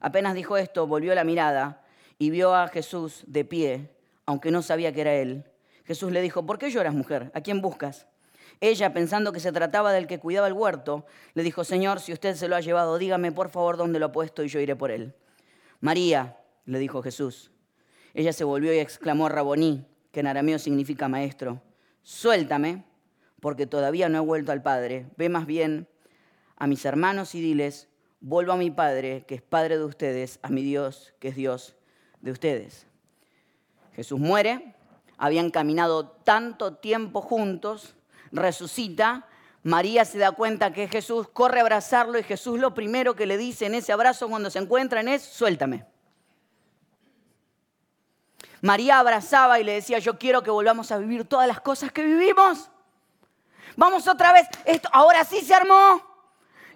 Apenas 0.00 0.34
dijo 0.34 0.56
esto, 0.56 0.86
volvió 0.86 1.14
la 1.14 1.24
mirada 1.24 1.82
y 2.18 2.30
vio 2.30 2.54
a 2.54 2.68
Jesús 2.68 3.24
de 3.26 3.44
pie, 3.44 3.90
aunque 4.26 4.50
no 4.50 4.62
sabía 4.62 4.92
que 4.92 5.00
era 5.00 5.14
él. 5.14 5.44
Jesús 5.84 6.12
le 6.12 6.22
dijo, 6.22 6.44
¿por 6.46 6.58
qué 6.58 6.70
lloras, 6.70 6.94
mujer? 6.94 7.30
¿A 7.34 7.40
quién 7.40 7.60
buscas? 7.60 8.06
Ella, 8.60 8.92
pensando 8.92 9.32
que 9.32 9.40
se 9.40 9.52
trataba 9.52 9.92
del 9.92 10.06
que 10.06 10.18
cuidaba 10.18 10.46
el 10.46 10.52
huerto, 10.52 11.06
le 11.34 11.42
dijo, 11.42 11.64
Señor, 11.64 12.00
si 12.00 12.12
usted 12.12 12.36
se 12.36 12.46
lo 12.46 12.56
ha 12.56 12.60
llevado, 12.60 12.98
dígame 12.98 13.32
por 13.32 13.48
favor 13.48 13.76
dónde 13.76 13.98
lo 13.98 14.06
ha 14.06 14.12
puesto 14.12 14.44
y 14.44 14.48
yo 14.48 14.60
iré 14.60 14.76
por 14.76 14.90
él. 14.90 15.14
María, 15.80 16.36
le 16.66 16.78
dijo 16.78 17.02
Jesús. 17.02 17.50
Ella 18.12 18.32
se 18.32 18.44
volvió 18.44 18.72
y 18.74 18.78
exclamó 18.78 19.28
Raboní, 19.28 19.86
que 20.12 20.20
en 20.20 20.26
arameo 20.26 20.58
significa 20.58 21.08
maestro. 21.08 21.62
Suéltame, 22.02 22.84
porque 23.40 23.66
todavía 23.66 24.08
no 24.08 24.18
he 24.18 24.20
vuelto 24.20 24.52
al 24.52 24.62
Padre. 24.62 25.06
Ve 25.16 25.28
más 25.28 25.46
bien 25.46 25.88
a 26.56 26.66
mis 26.66 26.84
hermanos 26.84 27.34
y 27.34 27.40
diles, 27.40 27.88
vuelvo 28.20 28.52
a 28.52 28.56
mi 28.56 28.70
Padre, 28.70 29.24
que 29.26 29.34
es 29.34 29.42
Padre 29.42 29.78
de 29.78 29.84
ustedes, 29.84 30.38
a 30.42 30.48
mi 30.48 30.62
Dios, 30.62 31.14
que 31.18 31.28
es 31.28 31.36
Dios 31.36 31.76
de 32.20 32.32
ustedes. 32.32 32.86
Jesús 33.94 34.20
muere, 34.20 34.74
habían 35.18 35.50
caminado 35.50 36.08
tanto 36.08 36.74
tiempo 36.74 37.20
juntos, 37.20 37.94
resucita, 38.32 39.26
María 39.62 40.04
se 40.06 40.18
da 40.18 40.32
cuenta 40.32 40.72
que 40.72 40.88
Jesús, 40.88 41.28
corre 41.28 41.58
a 41.58 41.62
abrazarlo 41.62 42.18
y 42.18 42.22
Jesús 42.22 42.58
lo 42.58 42.72
primero 42.72 43.14
que 43.14 43.26
le 43.26 43.36
dice 43.36 43.66
en 43.66 43.74
ese 43.74 43.92
abrazo 43.92 44.28
cuando 44.28 44.48
se 44.50 44.58
encuentran 44.58 45.06
es, 45.08 45.22
suéltame. 45.22 45.84
María 48.62 48.98
abrazaba 48.98 49.60
y 49.60 49.64
le 49.64 49.72
decía, 49.72 49.98
yo 49.98 50.18
quiero 50.18 50.42
que 50.42 50.50
volvamos 50.50 50.90
a 50.92 50.98
vivir 50.98 51.24
todas 51.24 51.46
las 51.46 51.60
cosas 51.60 51.92
que 51.92 52.04
vivimos. 52.04 52.70
Vamos 53.76 54.06
otra 54.08 54.32
vez. 54.32 54.46
Esto, 54.64 54.88
ahora 54.92 55.24
sí 55.24 55.40
se 55.40 55.54
armó. 55.54 56.10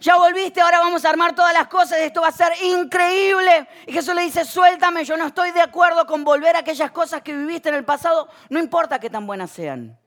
Ya 0.01 0.17
volviste, 0.17 0.61
ahora 0.61 0.81
vamos 0.81 1.05
a 1.05 1.11
armar 1.11 1.35
todas 1.35 1.55
las 1.55 1.69
cosas. 1.69 1.99
Esto 1.99 2.21
va 2.21 2.29
a 2.29 2.33
ser 2.33 2.53
increíble. 2.63 3.69
Y 3.87 3.93
Jesús 3.93 4.15
le 4.15 4.23
dice, 4.23 4.45
suéltame, 4.45 5.05
yo 5.05 5.17
no 5.17 5.27
estoy 5.27 5.51
de 5.53 5.63
acuerdo 5.63 6.07
con 6.07 6.25
volver 6.25 6.57
a 6.57 6.59
aquellas 6.61 6.91
cosas 6.91 7.23
que 7.23 7.35
viviste 7.35 7.69
en 7.69 7.77
el 7.77 7.85
pasado. 7.85 8.29
No 8.51 8.59
importa 8.59 8.99
que 8.99 9.09
tan 9.09 9.27
buenas 9.27 9.51
sean. 9.51 9.99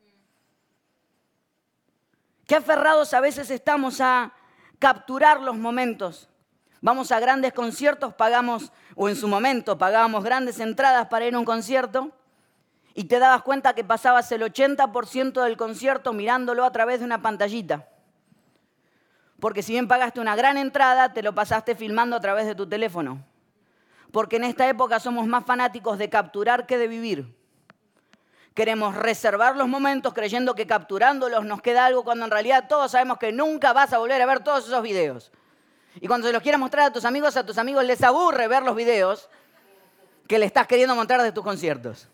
Qué 2.45 2.55
aferrados 2.55 3.13
a 3.13 3.19
veces 3.19 3.49
estamos 3.49 3.99
a 3.99 4.33
capturar 4.79 5.41
los 5.41 5.57
momentos. 5.57 6.29
Vamos 6.79 7.11
a 7.11 7.19
grandes 7.19 7.53
conciertos, 7.53 8.13
pagamos, 8.13 8.71
o 8.95 9.09
en 9.09 9.15
su 9.15 9.27
momento 9.27 9.77
pagábamos 9.77 10.23
grandes 10.23 10.59
entradas 10.59 11.07
para 11.07 11.25
ir 11.25 11.33
a 11.33 11.39
un 11.39 11.45
concierto 11.45 12.11
y 12.97 13.03
te 13.03 13.19
dabas 13.19 13.43
cuenta 13.43 13.75
que 13.75 13.83
pasabas 13.83 14.31
el 14.31 14.41
80% 14.41 15.43
del 15.43 15.55
concierto 15.55 16.13
mirándolo 16.13 16.65
a 16.65 16.71
través 16.71 16.97
de 16.97 17.05
una 17.05 17.21
pantallita. 17.21 17.87
Porque 19.39 19.61
si 19.61 19.73
bien 19.73 19.87
pagaste 19.87 20.19
una 20.19 20.35
gran 20.35 20.57
entrada, 20.57 21.13
te 21.13 21.21
lo 21.21 21.35
pasaste 21.35 21.75
filmando 21.75 22.15
a 22.15 22.19
través 22.19 22.47
de 22.47 22.55
tu 22.55 22.67
teléfono. 22.67 23.23
Porque 24.11 24.37
en 24.37 24.45
esta 24.45 24.67
época 24.67 24.99
somos 24.99 25.27
más 25.27 25.45
fanáticos 25.45 25.99
de 25.99 26.09
capturar 26.09 26.65
que 26.65 26.79
de 26.79 26.87
vivir. 26.87 27.37
Queremos 28.55 28.95
reservar 28.95 29.55
los 29.55 29.67
momentos 29.67 30.15
creyendo 30.15 30.55
que 30.55 30.65
capturándolos 30.65 31.45
nos 31.45 31.61
queda 31.61 31.85
algo 31.85 32.03
cuando 32.03 32.25
en 32.25 32.31
realidad 32.31 32.65
todos 32.67 32.93
sabemos 32.93 33.19
que 33.19 33.31
nunca 33.31 33.73
vas 33.73 33.93
a 33.93 33.99
volver 33.99 34.19
a 34.23 34.25
ver 34.25 34.39
todos 34.39 34.65
esos 34.65 34.81
videos. 34.81 35.31
Y 36.01 36.07
cuando 36.07 36.25
se 36.25 36.33
los 36.33 36.41
quieras 36.41 36.59
mostrar 36.59 36.87
a 36.87 36.91
tus 36.91 37.05
amigos, 37.05 37.37
a 37.37 37.45
tus 37.45 37.59
amigos 37.59 37.85
les 37.85 38.01
aburre 38.01 38.47
ver 38.47 38.63
los 38.63 38.75
videos 38.75 39.29
que 40.27 40.39
le 40.39 40.47
estás 40.47 40.65
queriendo 40.65 40.95
mostrar 40.95 41.21
de 41.21 41.31
tus 41.31 41.43
conciertos. 41.43 42.09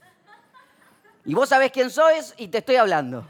Y 1.26 1.34
vos 1.34 1.50
sabés 1.50 1.72
quién 1.72 1.90
sois 1.90 2.34
y 2.38 2.48
te 2.50 2.60
estoy 2.60 2.76
hablando. 2.76 3.26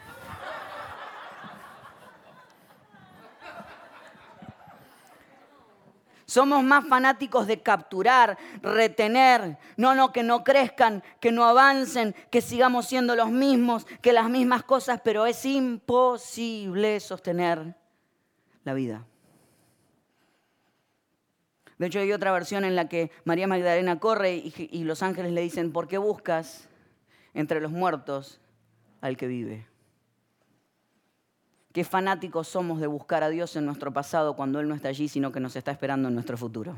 Somos 6.33 6.63
más 6.63 6.87
fanáticos 6.87 7.45
de 7.45 7.61
capturar, 7.61 8.39
retener, 8.63 9.59
no, 9.77 9.93
no, 9.93 10.11
que 10.11 10.23
no 10.23 10.43
crezcan, 10.43 11.03
que 11.19 11.31
no 11.31 11.45
avancen, 11.45 12.15
que 12.31 12.41
sigamos 12.41 12.87
siendo 12.87 13.15
los 13.15 13.29
mismos, 13.29 13.85
que 14.01 14.13
las 14.13 14.31
mismas 14.31 14.63
cosas, 14.63 14.99
pero 15.03 15.27
es 15.27 15.45
imposible 15.45 16.99
sostener 16.99 17.75
la 18.63 18.73
vida. 18.73 19.05
De 21.77 21.85
hecho, 21.85 21.99
hay 21.99 22.11
otra 22.11 22.31
versión 22.31 22.65
en 22.65 22.75
la 22.75 22.89
que 22.89 23.11
María 23.25 23.45
Magdalena 23.45 23.99
corre 23.99 24.33
y, 24.33 24.83
los 24.85 25.03
ángeles 25.03 25.33
le 25.33 25.41
dicen, 25.41 25.71
¿por 25.71 25.87
qué 25.87 25.99
buscas 25.99 26.67
entre 27.33 27.61
los 27.61 27.71
muertos 27.71 28.39
al 29.01 29.17
que 29.17 29.27
vive? 29.27 29.67
Qué 31.73 31.83
fanáticos 31.83 32.47
somos 32.47 32.79
de 32.79 32.85
buscar 32.85 33.23
a 33.23 33.29
Dios 33.29 33.55
en 33.55 33.65
nuestro 33.65 33.91
pasado 33.91 34.35
cuando 34.35 34.59
Él 34.59 34.67
no 34.67 34.75
está 34.75 34.89
allí, 34.89 35.07
sino 35.07 35.31
que 35.31 35.39
nos 35.39 35.55
está 35.55 35.71
esperando 35.71 36.07
en 36.07 36.13
nuestro 36.13 36.37
futuro. 36.37 36.77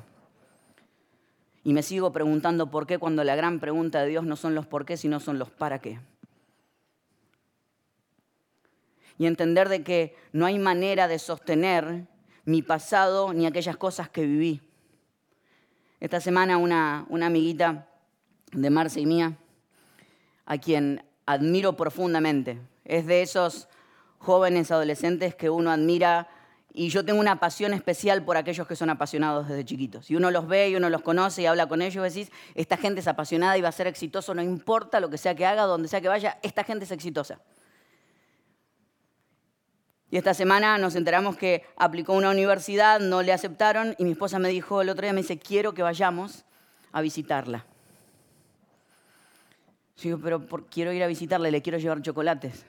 Y 1.66 1.74
me 1.74 1.84
sigo 1.84 2.14
preguntando 2.14 2.72
por 2.72 2.88
qué 2.88 2.98
cuando 2.98 3.24
la 3.26 3.36
gran 3.36 3.60
pregunta 3.60 4.02
de 4.02 4.08
Dios 4.08 4.24
no 4.24 4.38
son 4.38 4.56
los 4.56 4.66
por 4.68 4.86
qué, 4.86 4.96
sino 4.96 5.20
son 5.20 5.38
los 5.38 5.50
para 5.50 5.80
qué. 5.80 6.00
Y 9.18 9.26
entender 9.26 9.68
de 9.68 9.84
que 9.84 10.16
no 10.32 10.46
hay 10.46 10.60
manera 10.60 11.10
de 11.10 11.20
sostener 11.20 12.06
mi 12.46 12.62
pasado 12.62 13.34
ni 13.34 13.46
aquellas 13.46 13.76
cosas 13.76 14.10
que 14.10 14.26
viví. 14.26 14.62
Esta 16.00 16.22
semana 16.22 16.58
una, 16.58 17.06
una 17.10 17.26
amiguita 17.26 17.90
de 18.52 18.70
Marcia 18.70 19.02
y 19.02 19.06
mía, 19.08 19.38
a 20.46 20.58
quien 20.58 21.04
admiro 21.26 21.76
profundamente, 21.76 22.60
es 22.84 23.06
de 23.06 23.22
esos 23.22 23.68
jóvenes 24.20 24.72
adolescentes 24.72 25.36
que 25.36 25.50
uno 25.50 25.72
admira 25.72 26.28
y 26.78 26.90
yo 26.90 27.06
tengo 27.06 27.22
una 27.22 27.40
pasión 27.40 27.74
especial 27.74 28.24
por 28.24 28.36
aquellos 28.36 28.68
que 28.68 28.76
son 28.76 28.90
apasionados 28.90 29.48
desde 29.48 29.64
chiquitos. 29.64 30.12
Y 30.12 30.16
uno 30.18 30.30
los 30.30 30.46
ve 30.46 30.70
y 30.70 30.76
uno 30.76 30.90
los 30.90 31.02
conoce 31.02 31.44
y 31.44 31.46
habla 31.46 31.68
con 31.68 31.82
ellos 31.82 32.06
y 32.06 32.14
decís, 32.14 32.34
esta 32.54 32.76
gente 32.76 33.00
es 33.00 33.08
apasionada 33.08 33.58
y 33.58 33.62
va 33.62 33.70
a 33.70 33.72
ser 33.72 33.88
exitoso, 33.88 34.36
no 34.36 34.42
importa 34.42 35.00
lo 35.00 35.10
que 35.10 35.18
sea 35.18 35.36
que 35.36 35.46
haga, 35.46 35.64
donde 35.64 35.88
sea 35.88 36.02
que 36.02 36.10
vaya, 36.10 36.38
esta 36.44 36.66
gente 36.66 36.84
es 36.84 36.92
exitosa. 36.92 37.40
Y 40.12 40.18
esta 40.18 40.34
semana 40.34 40.78
nos 40.78 40.96
enteramos 40.96 41.38
que 41.38 41.64
aplicó 41.78 42.14
una 42.14 42.30
universidad, 42.30 43.00
no 43.00 43.22
le 43.22 43.32
aceptaron 43.32 43.96
y 43.98 44.04
mi 44.04 44.12
esposa 44.12 44.38
me 44.38 44.50
dijo 44.50 44.82
el 44.82 44.90
otro 44.90 45.04
día, 45.04 45.14
me 45.14 45.22
dice, 45.22 45.40
quiero 45.40 45.74
que 45.74 45.82
vayamos 45.82 46.44
a 46.92 47.02
visitarla. 47.02 47.66
Yo 49.98 50.18
digo, 50.18 50.20
pero 50.20 50.68
quiero 50.70 50.92
ir 50.92 51.04
a 51.04 51.08
visitarla 51.08 51.48
y 51.48 51.52
le 51.52 51.62
quiero 51.62 51.78
llevar 51.78 52.02
chocolates. 52.02 52.66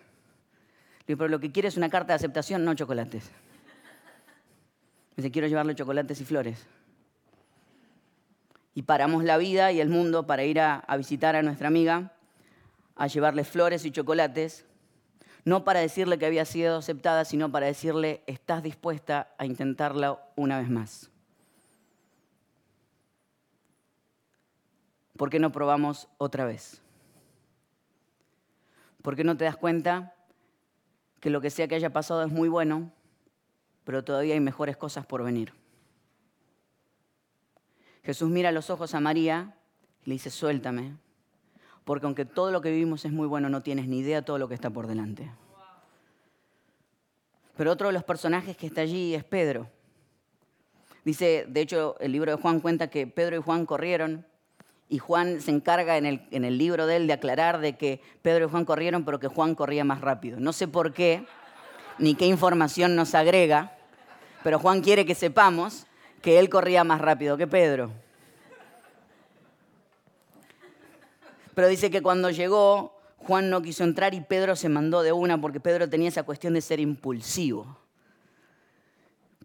Le 1.01 1.07
digo, 1.09 1.19
pero 1.19 1.29
lo 1.29 1.41
que 1.41 1.51
quiere 1.51 1.69
es 1.69 1.77
una 1.77 1.91
carta 1.91 2.13
de 2.13 2.17
aceptación, 2.17 2.65
no 2.65 2.75
chocolates. 2.75 3.31
Dice, 5.17 5.31
quiero 5.31 5.49
llevarle 5.49 5.75
chocolates 5.75 6.21
y 6.21 6.25
flores. 6.25 6.67
Y 8.75 8.83
paramos 8.83 9.25
la 9.25 9.39
vida 9.39 9.73
y 9.73 9.81
el 9.81 9.89
mundo 9.89 10.27
para 10.27 10.45
ir 10.45 10.61
a, 10.61 10.77
a 10.77 10.97
visitar 10.97 11.35
a 11.35 11.43
nuestra 11.43 11.69
amiga, 11.69 12.13
a 12.95 13.07
llevarle 13.07 13.43
flores 13.43 13.85
y 13.85 13.91
chocolates, 13.91 14.67
no 15.45 15.65
para 15.65 15.81
decirle 15.81 16.19
que 16.19 16.27
había 16.27 16.45
sido 16.45 16.79
aceptada, 16.79 17.25
sino 17.25 17.51
para 17.51 17.67
decirle, 17.67 18.23
estás 18.27 18.63
dispuesta 18.63 19.35
a 19.39 19.47
intentarla 19.47 20.21
una 20.37 20.59
vez 20.59 20.69
más. 20.69 21.11
¿Por 25.17 25.31
qué 25.31 25.39
no 25.39 25.51
probamos 25.51 26.09
otra 26.19 26.45
vez? 26.45 26.83
¿Por 29.07 29.15
qué 29.15 29.23
no 29.23 29.37
te 29.37 29.45
das 29.45 29.57
cuenta 29.57 30.17
que 31.21 31.31
lo 31.31 31.41
que 31.41 31.49
sea 31.49 31.69
que 31.69 31.77
haya 31.77 31.93
pasado 31.93 32.25
es 32.25 32.33
muy 32.33 32.49
bueno, 32.49 32.91
pero 33.85 34.03
todavía 34.03 34.35
hay 34.35 34.41
mejores 34.41 34.77
cosas 34.77 35.07
por 35.07 35.23
venir. 35.23 35.53
Jesús 38.03 38.29
mira 38.29 38.49
a 38.49 38.53
los 38.53 38.69
ojos 38.69 38.95
a 38.95 39.01
María 39.01 39.55
y 40.05 40.11
le 40.11 40.15
dice, 40.15 40.29
suéltame, 40.29 40.97
porque 41.85 42.07
aunque 42.07 42.25
todo 42.25 42.51
lo 42.51 42.61
que 42.61 42.73
vivimos 42.73 43.05
es 43.05 43.13
muy 43.13 43.29
bueno, 43.29 43.49
no 43.49 43.63
tienes 43.63 43.87
ni 43.87 44.01
idea 44.01 44.23
de 44.23 44.27
todo 44.27 44.39
lo 44.39 44.49
que 44.49 44.57
está 44.57 44.71
por 44.71 44.89
delante. 44.89 45.31
Pero 47.57 47.71
otro 47.71 47.87
de 47.87 47.93
los 47.93 48.03
personajes 48.03 48.57
que 48.57 48.67
está 48.67 48.81
allí 48.81 49.15
es 49.15 49.23
Pedro. 49.23 49.71
Dice, 51.05 51.47
de 51.49 51.61
hecho, 51.61 51.95
el 52.01 52.11
libro 52.11 52.33
de 52.33 52.43
Juan 52.43 52.59
cuenta 52.59 52.91
que 52.91 53.07
Pedro 53.07 53.37
y 53.37 53.41
Juan 53.41 53.67
corrieron 53.67 54.27
y 54.89 54.99
Juan 54.99 55.41
se 55.41 55.51
encarga 55.51 55.97
en 55.97 56.07
el, 56.07 56.59
libro 56.59 56.87
de 56.87 56.97
él 56.97 57.07
de 57.07 57.13
aclarar 57.13 57.59
de 57.59 57.77
que 57.77 58.01
Pedro 58.23 58.47
y 58.47 58.51
Juan 58.51 58.65
corrieron, 58.65 59.05
pero 59.05 59.19
que 59.19 59.27
Juan 59.27 59.55
corría 59.55 59.85
más 59.85 60.01
rápido. 60.01 60.39
No 60.39 60.53
sé 60.53 60.69
por 60.69 60.93
qué, 60.93 61.27
ni 61.99 62.15
qué 62.15 62.27
información 62.27 62.95
nos 62.95 63.15
agrega, 63.15 63.77
pero 64.45 64.61
Juan 64.61 64.83
quiere 64.83 65.05
que 65.05 65.17
sepamos 65.17 65.87
que 66.23 66.39
él 66.39 66.49
corría 66.49 66.85
más 66.85 67.01
rápido 67.01 67.37
que 67.37 67.49
Pedro. 67.49 67.91
Pero 71.55 71.69
dice 71.69 71.91
que 71.91 72.03
cuando 72.03 72.31
llegó, 72.31 73.01
Juan 73.19 73.51
no 73.51 73.63
quiso 73.63 73.83
entrar 73.83 74.15
y 74.15 74.21
Pedro 74.21 74.55
se 74.55 74.69
mandó 74.69 75.03
de 75.03 75.13
una 75.13 75.41
porque 75.41 75.59
Pedro 75.59 75.89
tenía 75.89 76.11
esa 76.11 76.23
cuestión 76.23 76.55
de 76.55 76.61
ser 76.61 76.79
impulsivo. 76.79 77.77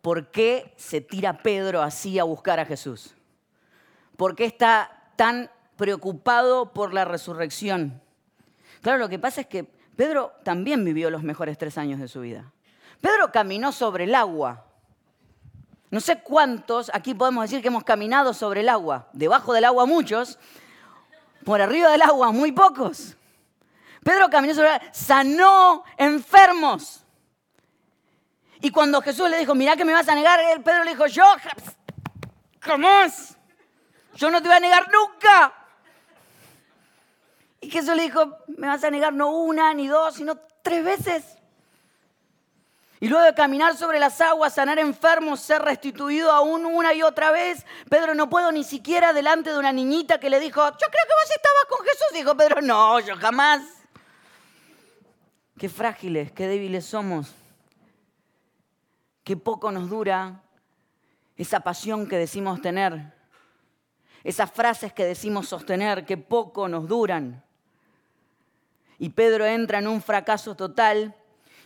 ¿Por 0.01 0.29
qué 0.29 0.74
se 0.77 1.01
tira 1.01 1.41
Pedro 1.41 1.81
así 1.81 2.19
a 2.19 2.25
buscar 2.25 2.60
a 2.60 2.65
Jesús? 2.65 3.15
¿Por 4.17 4.36
qué 4.36 4.45
está 4.45 5.00
tan 5.15 5.49
preocupado 5.75 6.73
por 6.73 6.93
la 6.93 7.05
resurrección? 7.05 8.01
Claro, 8.81 8.97
lo 8.97 9.09
que 9.09 9.19
pasa 9.19 9.41
es 9.41 9.47
que 9.47 9.63
Pedro 9.95 10.33
también 10.43 10.83
vivió 10.83 11.09
los 11.09 11.23
mejores 11.23 11.57
tres 11.57 11.77
años 11.77 11.99
de 11.99 12.07
su 12.07 12.21
vida. 12.21 12.51
Pedro 13.01 13.31
caminó 13.31 13.71
sobre 13.71 14.05
el 14.05 14.15
agua. 14.15 14.65
No 15.89 15.99
sé 15.99 16.21
cuántos 16.21 16.89
aquí 16.93 17.13
podemos 17.13 17.43
decir 17.43 17.61
que 17.61 17.67
hemos 17.67 17.83
caminado 17.83 18.33
sobre 18.33 18.61
el 18.61 18.69
agua. 18.69 19.09
Debajo 19.13 19.53
del 19.53 19.65
agua 19.65 19.85
muchos, 19.85 20.39
por 21.43 21.61
arriba 21.61 21.91
del 21.91 22.01
agua 22.01 22.31
muy 22.31 22.51
pocos. 22.51 23.17
Pedro 24.03 24.29
caminó 24.29 24.53
sobre 24.53 24.69
el 24.69 24.75
agua, 24.75 24.87
sanó 24.93 25.83
enfermos. 25.97 27.03
Y 28.61 28.71
cuando 28.71 29.01
Jesús 29.01 29.29
le 29.29 29.39
dijo, 29.39 29.55
mira 29.55 29.75
que 29.75 29.83
me 29.83 29.93
vas 29.93 30.07
a 30.07 30.15
negar, 30.15 30.39
Pedro 30.63 30.83
le 30.83 30.91
dijo, 30.91 31.07
yo 31.07 31.25
jamás, 32.59 33.37
yo 34.15 34.29
no 34.29 34.41
te 34.41 34.47
voy 34.47 34.57
a 34.57 34.59
negar 34.59 34.87
nunca. 34.91 35.53
Y 37.61 37.69
Jesús 37.69 37.95
le 37.95 38.03
dijo, 38.03 38.37
me 38.47 38.67
vas 38.67 38.83
a 38.83 38.89
negar 38.89 39.13
no 39.13 39.29
una 39.29 39.73
ni 39.73 39.87
dos, 39.87 40.15
sino 40.15 40.37
tres 40.63 40.83
veces. 40.83 41.37
Y 42.99 43.07
luego 43.07 43.25
de 43.25 43.33
caminar 43.33 43.75
sobre 43.75 43.99
las 43.99 44.21
aguas, 44.21 44.53
sanar 44.53 44.77
enfermos, 44.77 45.39
ser 45.39 45.61
restituido 45.63 46.31
aún 46.31 46.67
una 46.67 46.93
y 46.93 47.01
otra 47.01 47.31
vez, 47.31 47.65
Pedro 47.89 48.13
no 48.13 48.29
puedo 48.29 48.51
ni 48.51 48.63
siquiera 48.63 49.11
delante 49.11 49.51
de 49.51 49.57
una 49.57 49.71
niñita 49.71 50.19
que 50.19 50.29
le 50.29 50.39
dijo, 50.39 50.61
yo 50.61 50.77
creo 50.77 51.05
que 51.07 51.13
vos 51.23 51.35
estabas 51.35 51.65
con 51.67 51.85
Jesús. 51.85 52.07
Dijo 52.13 52.37
Pedro, 52.37 52.61
no, 52.61 52.99
yo 52.99 53.15
jamás. 53.15 53.63
Qué 55.57 55.67
frágiles, 55.67 56.31
qué 56.31 56.47
débiles 56.47 56.85
somos. 56.85 57.33
Qué 59.23 59.35
poco 59.35 59.71
nos 59.71 59.89
dura 59.89 60.41
esa 61.37 61.61
pasión 61.61 62.07
que 62.07 62.17
decimos 62.17 62.61
tener. 62.61 63.13
Esas 64.23 64.51
frases 64.51 64.93
que 64.93 65.05
decimos 65.05 65.47
sostener, 65.47 66.05
qué 66.05 66.17
poco 66.17 66.67
nos 66.67 66.87
duran. 66.87 67.43
Y 68.99 69.09
Pedro 69.09 69.45
entra 69.45 69.79
en 69.79 69.87
un 69.87 70.01
fracaso 70.01 70.55
total 70.55 71.15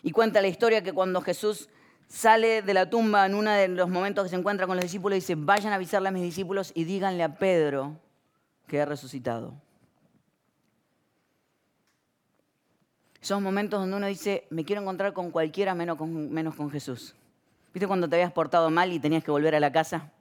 y 0.03 0.12
cuenta 0.12 0.41
la 0.41 0.47
historia 0.47 0.81
que 0.81 0.93
cuando 0.93 1.21
Jesús 1.21 1.67
sale 2.07 2.62
de 2.62 2.74
la 2.74 2.89
tumba 2.89 3.25
en 3.25 3.35
uno 3.35 3.51
de 3.51 3.67
los 3.67 3.89
momentos 3.89 4.24
que 4.24 4.29
se 4.29 4.35
encuentra 4.35 4.67
con 4.67 4.77
los 4.77 4.85
discípulos, 4.85 5.15
dice, 5.17 5.35
vayan 5.35 5.74
a 5.74 5.75
avisarle 5.75 6.09
a 6.09 6.12
mis 6.12 6.24
discípulos 6.24 6.71
y 6.75 6.85
díganle 6.85 7.24
a 7.24 7.35
Pedro 7.35 8.00
que 8.67 8.81
ha 8.81 8.85
resucitado. 8.85 9.53
Son 13.19 13.41
momentos 13.41 13.79
donde 13.79 13.97
uno 13.97 14.05
dice, 14.05 14.45
me 14.51 14.63
quiero 14.63 14.83
encontrar 14.83 15.12
con 15.12 15.31
cualquiera 15.31 15.74
menos 15.74 15.97
con, 15.97 16.31
menos 16.31 16.55
con 16.55 16.69
Jesús. 16.69 17.15
¿Viste 17.74 17.88
cuando 17.88 18.07
te 18.07 18.15
habías 18.15 18.31
portado 18.31 18.69
mal 18.69 18.93
y 18.93 19.00
tenías 19.00 19.24
que 19.24 19.31
volver 19.31 19.55
a 19.55 19.59
la 19.59 19.71
casa? 19.71 20.12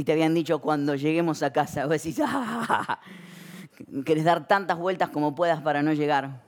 Y 0.00 0.04
te 0.04 0.12
habían 0.12 0.32
dicho, 0.32 0.60
cuando 0.60 0.94
lleguemos 0.94 1.42
a 1.42 1.52
casa, 1.52 1.84
vos 1.84 2.02
decís, 2.02 2.18
¡ah! 2.24 3.00
Querés 4.06 4.24
dar 4.24 4.48
tantas 4.48 4.78
vueltas 4.78 5.10
como 5.10 5.34
puedas 5.34 5.60
para 5.60 5.82
no 5.82 5.92
llegar. 5.92 6.40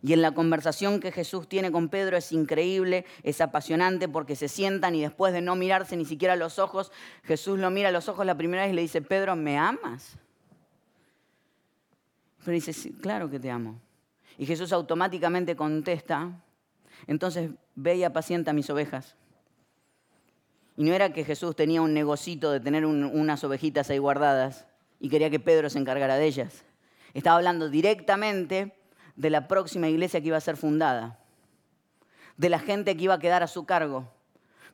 Y 0.00 0.14
en 0.14 0.22
la 0.22 0.32
conversación 0.32 0.98
que 0.98 1.12
Jesús 1.12 1.50
tiene 1.50 1.70
con 1.70 1.90
Pedro 1.90 2.16
es 2.16 2.32
increíble, 2.32 3.04
es 3.22 3.42
apasionante 3.42 4.08
porque 4.08 4.36
se 4.36 4.48
sientan 4.48 4.94
y 4.94 5.02
después 5.02 5.34
de 5.34 5.42
no 5.42 5.54
mirarse 5.54 5.98
ni 5.98 6.06
siquiera 6.06 6.32
a 6.32 6.36
los 6.36 6.58
ojos, 6.58 6.92
Jesús 7.24 7.58
lo 7.58 7.70
mira 7.70 7.90
a 7.90 7.92
los 7.92 8.08
ojos 8.08 8.24
la 8.24 8.38
primera 8.38 8.62
vez 8.62 8.72
y 8.72 8.74
le 8.74 8.80
dice, 8.80 9.02
Pedro, 9.02 9.36
¿me 9.36 9.58
amas? 9.58 10.16
Pero 12.42 12.54
dice, 12.54 12.72
sí, 12.72 12.90
claro 13.02 13.28
que 13.28 13.38
te 13.38 13.50
amo. 13.50 13.78
Y 14.38 14.46
Jesús 14.46 14.72
automáticamente 14.72 15.56
contesta, 15.56 16.42
entonces 17.06 17.50
ve 17.74 17.96
y 17.96 18.04
apacienta 18.04 18.54
mis 18.54 18.70
ovejas. 18.70 19.14
Y 20.76 20.84
no 20.84 20.92
era 20.92 21.12
que 21.12 21.24
Jesús 21.24 21.56
tenía 21.56 21.80
un 21.80 21.94
negocito 21.94 22.50
de 22.52 22.60
tener 22.60 22.84
unas 22.84 23.42
ovejitas 23.44 23.88
ahí 23.90 23.98
guardadas 23.98 24.66
y 25.00 25.08
quería 25.08 25.30
que 25.30 25.40
Pedro 25.40 25.70
se 25.70 25.78
encargara 25.78 26.16
de 26.16 26.26
ellas. 26.26 26.64
Estaba 27.14 27.36
hablando 27.36 27.70
directamente 27.70 28.76
de 29.16 29.30
la 29.30 29.48
próxima 29.48 29.88
iglesia 29.88 30.20
que 30.20 30.28
iba 30.28 30.36
a 30.36 30.40
ser 30.40 30.56
fundada, 30.56 31.18
de 32.36 32.50
la 32.50 32.58
gente 32.58 32.96
que 32.96 33.04
iba 33.04 33.14
a 33.14 33.18
quedar 33.18 33.42
a 33.42 33.46
su 33.46 33.64
cargo. 33.64 34.12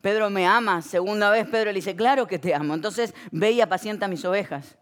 Pedro 0.00 0.30
me 0.30 0.47
ama, 0.47 0.82
segunda 0.82 1.30
vez 1.30 1.47
Pedro 1.49 1.66
le 1.66 1.75
dice, 1.76 1.94
claro 1.94 2.26
que 2.26 2.40
te 2.40 2.52
amo, 2.52 2.75
entonces 2.75 3.14
ve 3.30 3.52
y 3.52 3.61
apacienta 3.61 4.09
mis 4.09 4.25
ovejas. 4.25 4.76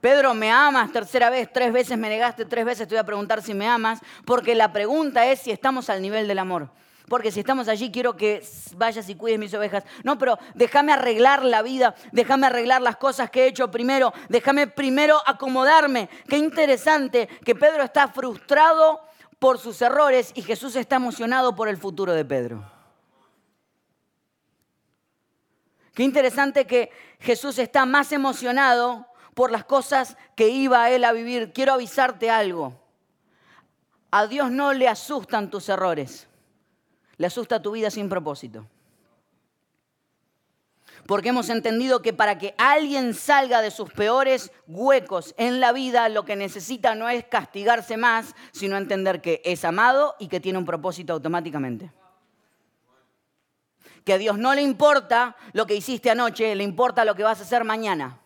Pedro, 0.00 0.34
¿me 0.34 0.50
amas? 0.50 0.92
Tercera 0.92 1.30
vez, 1.30 1.48
tres 1.52 1.72
veces 1.72 1.96
me 1.96 2.08
negaste, 2.08 2.44
tres 2.44 2.64
veces 2.64 2.88
te 2.88 2.94
voy 2.94 3.00
a 3.00 3.06
preguntar 3.06 3.40
si 3.40 3.54
me 3.54 3.68
amas, 3.68 4.00
porque 4.26 4.56
la 4.56 4.72
pregunta 4.72 5.30
es 5.30 5.38
si 5.38 5.52
estamos 5.52 5.88
al 5.88 6.02
nivel 6.02 6.26
del 6.26 6.40
amor. 6.40 6.70
Porque 7.08 7.30
si 7.30 7.40
estamos 7.40 7.68
allí, 7.68 7.90
quiero 7.90 8.16
que 8.16 8.42
vayas 8.76 9.08
y 9.08 9.14
cuides 9.14 9.38
mis 9.38 9.52
ovejas. 9.54 9.84
No, 10.02 10.16
pero 10.16 10.38
déjame 10.54 10.92
arreglar 10.92 11.44
la 11.44 11.62
vida, 11.62 11.94
déjame 12.12 12.46
arreglar 12.46 12.80
las 12.80 12.96
cosas 12.96 13.30
que 13.30 13.44
he 13.44 13.48
hecho 13.48 13.70
primero, 13.70 14.12
déjame 14.28 14.66
primero 14.66 15.20
acomodarme. 15.26 16.08
Qué 16.28 16.38
interesante 16.38 17.28
que 17.44 17.54
Pedro 17.54 17.82
está 17.82 18.08
frustrado 18.08 19.02
por 19.38 19.58
sus 19.58 19.82
errores 19.82 20.32
y 20.34 20.42
Jesús 20.42 20.76
está 20.76 20.96
emocionado 20.96 21.54
por 21.54 21.68
el 21.68 21.76
futuro 21.76 22.12
de 22.12 22.24
Pedro. 22.24 22.64
Qué 25.92 26.02
interesante 26.02 26.66
que 26.66 26.90
Jesús 27.20 27.58
está 27.58 27.86
más 27.86 28.12
emocionado 28.12 29.06
por 29.34 29.50
las 29.52 29.64
cosas 29.64 30.16
que 30.34 30.48
iba 30.48 30.90
él 30.90 31.04
a 31.04 31.12
vivir. 31.12 31.52
Quiero 31.52 31.74
avisarte 31.74 32.30
algo. 32.30 32.80
A 34.10 34.26
Dios 34.26 34.50
no 34.50 34.72
le 34.72 34.88
asustan 34.88 35.50
tus 35.50 35.68
errores, 35.68 36.28
le 37.16 37.26
asusta 37.26 37.62
tu 37.62 37.72
vida 37.72 37.90
sin 37.90 38.08
propósito. 38.08 38.66
Porque 41.06 41.28
hemos 41.28 41.50
entendido 41.50 42.00
que 42.00 42.14
para 42.14 42.38
que 42.38 42.54
alguien 42.56 43.12
salga 43.12 43.60
de 43.60 43.70
sus 43.70 43.92
peores 43.92 44.50
huecos 44.66 45.34
en 45.36 45.60
la 45.60 45.72
vida, 45.72 46.08
lo 46.08 46.24
que 46.24 46.34
necesita 46.34 46.94
no 46.94 47.08
es 47.08 47.24
castigarse 47.24 47.96
más, 47.96 48.34
sino 48.52 48.76
entender 48.76 49.20
que 49.20 49.42
es 49.44 49.64
amado 49.64 50.16
y 50.18 50.28
que 50.28 50.40
tiene 50.40 50.58
un 50.58 50.64
propósito 50.64 51.12
automáticamente. 51.12 51.92
Que 54.04 54.14
a 54.14 54.18
Dios 54.18 54.38
no 54.38 54.54
le 54.54 54.62
importa 54.62 55.36
lo 55.52 55.66
que 55.66 55.74
hiciste 55.74 56.10
anoche, 56.10 56.54
le 56.54 56.64
importa 56.64 57.04
lo 57.04 57.14
que 57.14 57.22
vas 57.22 57.40
a 57.40 57.44
hacer 57.44 57.64
mañana. 57.64 58.20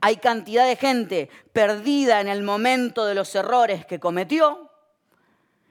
Hay 0.00 0.16
cantidad 0.16 0.66
de 0.66 0.74
gente 0.74 1.30
perdida 1.52 2.20
en 2.20 2.26
el 2.26 2.42
momento 2.42 3.04
de 3.04 3.14
los 3.14 3.32
errores 3.36 3.86
que 3.86 4.00
cometió. 4.00 4.71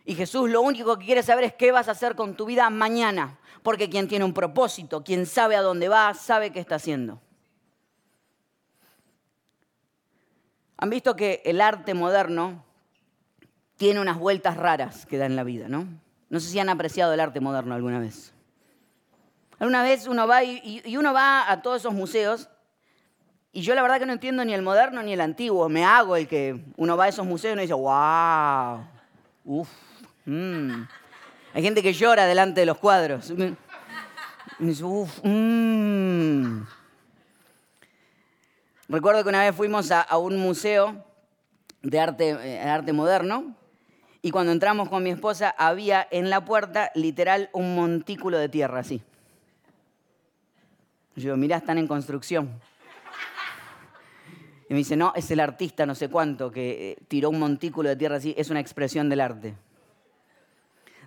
Y 0.05 0.15
Jesús 0.15 0.49
lo 0.49 0.61
único 0.61 0.97
que 0.97 1.05
quiere 1.05 1.23
saber 1.23 1.43
es 1.43 1.53
qué 1.53 1.71
vas 1.71 1.87
a 1.87 1.91
hacer 1.91 2.15
con 2.15 2.35
tu 2.35 2.45
vida 2.45 2.69
mañana. 2.69 3.37
Porque 3.63 3.89
quien 3.89 4.07
tiene 4.07 4.25
un 4.25 4.33
propósito, 4.33 5.03
quien 5.03 5.25
sabe 5.25 5.55
a 5.55 5.61
dónde 5.61 5.87
va, 5.87 6.13
sabe 6.13 6.51
qué 6.51 6.59
está 6.59 6.75
haciendo. 6.75 7.21
Han 10.77 10.89
visto 10.89 11.15
que 11.15 11.43
el 11.45 11.61
arte 11.61 11.93
moderno 11.93 12.65
tiene 13.77 13.99
unas 13.99 14.17
vueltas 14.17 14.57
raras 14.57 15.05
que 15.05 15.17
da 15.17 15.27
en 15.27 15.35
la 15.35 15.43
vida, 15.43 15.67
¿no? 15.67 15.87
No 16.29 16.39
sé 16.39 16.49
si 16.49 16.59
han 16.59 16.69
apreciado 16.69 17.13
el 17.13 17.19
arte 17.19 17.39
moderno 17.39 17.75
alguna 17.75 17.99
vez. 17.99 18.33
Alguna 19.59 19.83
vez 19.83 20.07
uno 20.07 20.25
va 20.27 20.43
y, 20.43 20.81
uno 20.97 21.13
va 21.13 21.51
a 21.51 21.61
todos 21.61 21.81
esos 21.81 21.93
museos 21.93 22.49
y 23.51 23.61
yo 23.61 23.75
la 23.75 23.83
verdad 23.83 23.99
que 23.99 24.05
no 24.07 24.13
entiendo 24.13 24.43
ni 24.43 24.53
el 24.53 24.61
moderno 24.63 25.03
ni 25.03 25.13
el 25.13 25.21
antiguo. 25.21 25.69
Me 25.69 25.83
hago 25.83 26.15
el 26.15 26.27
que 26.27 26.63
uno 26.77 26.97
va 26.97 27.03
a 27.03 27.07
esos 27.09 27.27
museos 27.27 27.51
y 27.51 27.53
uno 27.53 27.61
dice, 27.61 27.73
wow, 27.73 28.83
uff, 29.45 29.69
mm". 30.31 30.87
Hay 31.53 31.63
gente 31.63 31.83
que 31.83 31.93
llora 31.93 32.25
delante 32.25 32.61
de 32.61 32.65
los 32.65 32.77
cuadros. 32.77 33.31
Uff, 34.59 35.19
mm". 35.23 36.61
Recuerdo 38.87 39.23
que 39.23 39.29
una 39.29 39.43
vez 39.43 39.55
fuimos 39.55 39.91
a, 39.91 40.17
un 40.17 40.37
museo 40.37 41.05
de 41.81 41.99
arte, 41.99 42.29
eh, 42.29 42.59
arte 42.59 42.93
moderno 42.93 43.55
y 44.21 44.31
cuando 44.31 44.51
entramos 44.51 44.89
con 44.89 45.01
mi 45.01 45.09
esposa 45.09 45.55
había 45.57 46.07
en 46.11 46.29
la 46.29 46.43
puerta 46.43 46.91
literal 46.93 47.49
un 47.53 47.73
montículo 47.75 48.37
de 48.37 48.49
tierra 48.49 48.79
así. 48.79 49.01
Yo 51.15 51.23
digo, 51.23 51.37
mirá, 51.37 51.57
están 51.57 51.77
en 51.77 51.87
construcción. 51.87 52.49
Y 54.69 54.73
me 54.73 54.77
dice, 54.77 54.95
no, 54.95 55.11
es 55.15 55.29
el 55.31 55.39
artista 55.39 55.85
no 55.85 55.95
sé 55.95 56.09
cuánto 56.09 56.51
que 56.51 56.91
eh, 56.91 56.97
tiró 57.07 57.29
un 57.29 57.39
montículo 57.39 57.89
de 57.89 57.95
tierra 57.95 58.17
así, 58.17 58.33
es 58.37 58.49
una 58.49 58.59
expresión 58.59 59.09
del 59.09 59.21
arte. 59.21 59.55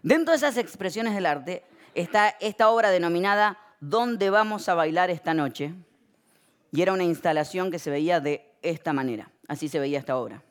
Dentro 0.04 0.32
de 0.32 0.36
esas 0.36 0.58
expresiones 0.58 1.14
del 1.14 1.24
arte 1.24 1.64
está 1.94 2.28
esta 2.38 2.68
obra 2.68 2.90
denominada 2.90 3.58
¿Dónde 3.80 4.28
vamos 4.28 4.68
a 4.68 4.74
bailar 4.74 5.10
esta 5.10 5.32
noche? 5.32 5.74
Y 6.72 6.82
era 6.82 6.92
una 6.92 7.04
instalación 7.04 7.70
que 7.70 7.78
se 7.78 7.90
veía 7.90 8.20
de 8.20 8.50
esta 8.60 8.92
manera. 8.92 9.30
Así 9.48 9.68
se 9.68 9.78
veía 9.78 9.98
esta 9.98 10.18
obra. 10.18 10.42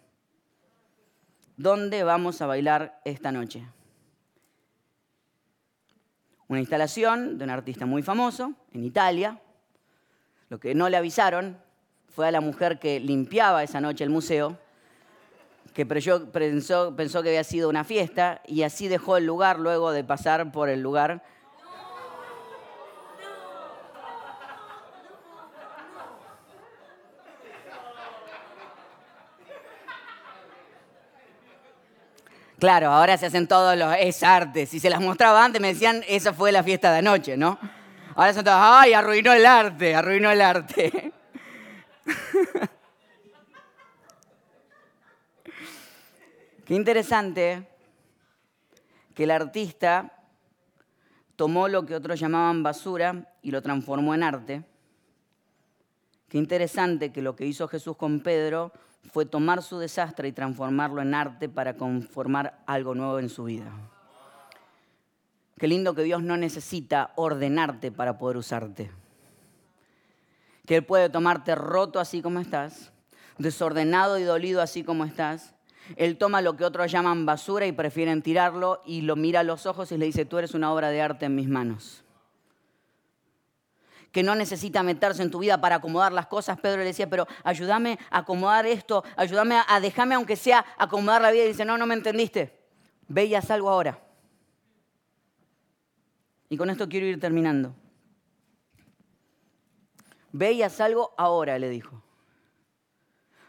¿Dónde 1.55 2.03
vamos 2.03 2.41
a 2.41 2.47
bailar 2.47 2.99
esta 3.05 3.31
noche? 3.31 3.63
Una 6.47 6.59
instalación 6.59 7.37
de 7.37 7.43
un 7.43 7.51
artista 7.51 7.85
muy 7.85 8.01
famoso 8.01 8.53
en 8.71 8.83
Italia. 8.83 9.39
Lo 10.49 10.59
que 10.59 10.73
no 10.73 10.89
le 10.89 10.97
avisaron 10.97 11.59
fue 12.09 12.27
a 12.27 12.31
la 12.31 12.41
mujer 12.41 12.79
que 12.79 12.99
limpiaba 12.99 13.61
esa 13.61 13.81
noche 13.81 14.03
el 14.03 14.09
museo, 14.09 14.59
que 15.73 15.85
pensó, 15.85 16.95
pensó 16.95 17.23
que 17.23 17.29
había 17.29 17.43
sido 17.43 17.69
una 17.69 17.83
fiesta 17.83 18.41
y 18.45 18.63
así 18.63 18.87
dejó 18.87 19.17
el 19.17 19.25
lugar 19.25 19.59
luego 19.59 19.91
de 19.91 20.03
pasar 20.03 20.51
por 20.51 20.69
el 20.69 20.81
lugar 20.81 21.23
Claro, 32.63 32.93
ahora 32.93 33.17
se 33.17 33.25
hacen 33.25 33.45
todos 33.45 33.77
los. 33.77 33.93
Es 33.99 34.23
arte. 34.23 34.65
Si 34.65 34.79
se 34.79 34.89
las 34.89 35.01
mostraba 35.01 35.43
antes, 35.43 35.61
me 35.61 35.73
decían, 35.73 36.01
esa 36.07 36.31
fue 36.31 36.49
la 36.53 36.63
fiesta 36.63 36.93
de 36.93 36.99
anoche, 36.99 37.35
¿no? 37.35 37.59
Ahora 38.15 38.33
son 38.33 38.45
todos, 38.45 38.57
¡ay, 38.57 38.93
arruinó 38.93 39.33
el 39.33 39.45
arte! 39.45 39.93
Arruinó 39.93 40.31
el 40.31 40.39
arte. 40.39 41.11
Qué 46.73 46.77
interesante 46.77 47.67
que 49.13 49.25
el 49.25 49.29
artista 49.29 50.11
tomó 51.35 51.67
lo 51.67 51.85
que 51.85 51.93
otros 51.93 52.19
llamaban 52.19 52.63
basura 52.63 53.31
y 53.43 53.51
lo 53.51 53.61
transformó 53.61 54.15
en 54.15 54.23
arte. 54.23 54.63
Qué 56.29 56.39
interesante 56.39 57.11
que 57.11 57.21
lo 57.21 57.35
que 57.35 57.45
hizo 57.45 57.67
Jesús 57.67 57.95
con 57.95 58.21
Pedro 58.21 58.71
fue 59.11 59.27
tomar 59.27 59.61
su 59.61 59.77
desastre 59.77 60.29
y 60.29 60.31
transformarlo 60.31 61.03
en 61.03 61.13
arte 61.13 61.47
para 61.47 61.77
conformar 61.77 62.63
algo 62.65 62.95
nuevo 62.95 63.19
en 63.19 63.29
su 63.29 63.43
vida. 63.43 63.71
Qué 65.59 65.67
lindo 65.67 65.93
que 65.93 66.01
Dios 66.01 66.23
no 66.23 66.37
necesita 66.37 67.11
ordenarte 67.17 67.91
para 67.91 68.17
poder 68.17 68.37
usarte. 68.37 68.89
Que 70.65 70.77
Él 70.77 70.83
puede 70.83 71.09
tomarte 71.09 71.53
roto 71.53 71.99
así 71.99 72.23
como 72.23 72.39
estás, 72.39 72.91
desordenado 73.37 74.17
y 74.17 74.23
dolido 74.23 74.59
así 74.59 74.83
como 74.83 75.05
estás. 75.05 75.52
Él 75.95 76.17
toma 76.17 76.41
lo 76.41 76.55
que 76.55 76.65
otros 76.65 76.91
llaman 76.91 77.25
basura 77.25 77.65
y 77.65 77.71
prefieren 77.71 78.21
tirarlo 78.21 78.81
y 78.85 79.01
lo 79.01 79.15
mira 79.15 79.41
a 79.41 79.43
los 79.43 79.65
ojos 79.65 79.91
y 79.91 79.97
le 79.97 80.05
dice, 80.05 80.25
tú 80.25 80.37
eres 80.37 80.53
una 80.53 80.73
obra 80.73 80.89
de 80.89 81.01
arte 81.01 81.25
en 81.25 81.35
mis 81.35 81.47
manos 81.47 82.03
que 84.13 84.21
no 84.21 84.35
necesita 84.35 84.83
meterse 84.83 85.23
en 85.23 85.31
tu 85.31 85.39
vida 85.39 85.59
para 85.59 85.77
acomodar 85.77 86.13
las 86.13 86.27
cosas. 86.27 86.59
Pedro 86.59 86.77
le 86.77 86.85
decía, 86.85 87.09
pero 87.09 87.27
ayúdame 87.43 87.97
a 88.11 88.19
acomodar 88.19 88.67
esto, 88.67 89.03
ayúdame 89.17 89.59
a, 89.67 89.79
dejarme 89.79 90.13
aunque 90.13 90.35
sea 90.35 90.63
acomodar 90.77 91.23
la 91.23 91.31
vida. 91.31 91.45
Y 91.45 91.47
dice, 91.47 91.65
no, 91.65 91.79
no 91.79 91.87
me 91.87 91.95
entendiste. 91.95 92.55
Ve 93.07 93.25
y 93.25 93.33
haz 93.33 93.49
algo 93.49 93.71
ahora. 93.71 93.99
Y 96.47 96.57
con 96.57 96.69
esto 96.69 96.87
quiero 96.87 97.07
ir 97.07 97.19
terminando. 97.19 97.75
Ve 100.31 100.51
y 100.51 100.61
haz 100.61 100.79
algo 100.79 101.15
ahora, 101.17 101.57
le 101.57 101.69
dijo. 101.69 102.03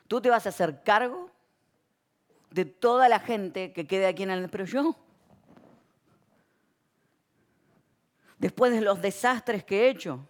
Tú 0.09 0.23
te 0.23 0.31
vas 0.31 0.47
a 0.47 0.49
hacer 0.49 0.83
cargo 0.83 1.31
de 2.55 2.65
toda 2.65 3.09
la 3.09 3.19
gente 3.19 3.73
que 3.73 3.87
quede 3.87 4.07
aquí 4.07 4.23
en 4.23 4.31
el... 4.31 4.49
Pero 4.49 4.65
yo, 4.65 4.97
después 8.39 8.73
de 8.73 8.81
los 8.81 9.03
desastres 9.03 9.65
que 9.65 9.83
he 9.83 9.91
hecho, 9.91 10.29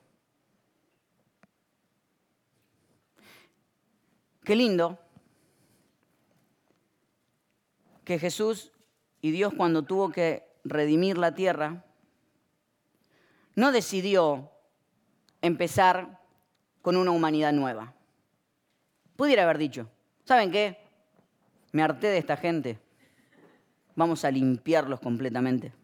Qué 4.44 4.54
lindo 4.54 4.98
que 8.04 8.18
Jesús 8.18 8.72
y 9.22 9.30
Dios 9.30 9.54
cuando 9.56 9.84
tuvo 9.84 10.12
que 10.12 10.46
redimir 10.64 11.16
la 11.16 11.34
tierra, 11.34 11.82
no 13.54 13.72
decidió 13.72 14.50
empezar 15.40 16.20
con 16.82 16.96
una 16.96 17.10
humanidad 17.10 17.54
nueva. 17.54 17.94
Pudiera 19.16 19.44
haber 19.44 19.56
dicho, 19.56 19.88
¿saben 20.26 20.52
qué? 20.52 20.83
Me 21.74 21.82
harté 21.82 22.06
de 22.06 22.18
esta 22.18 22.38
gente. 22.38 22.78
Vamos 23.94 24.24
a 24.24 24.30
limpiarlos 24.30 25.00
completamente. 25.00 25.74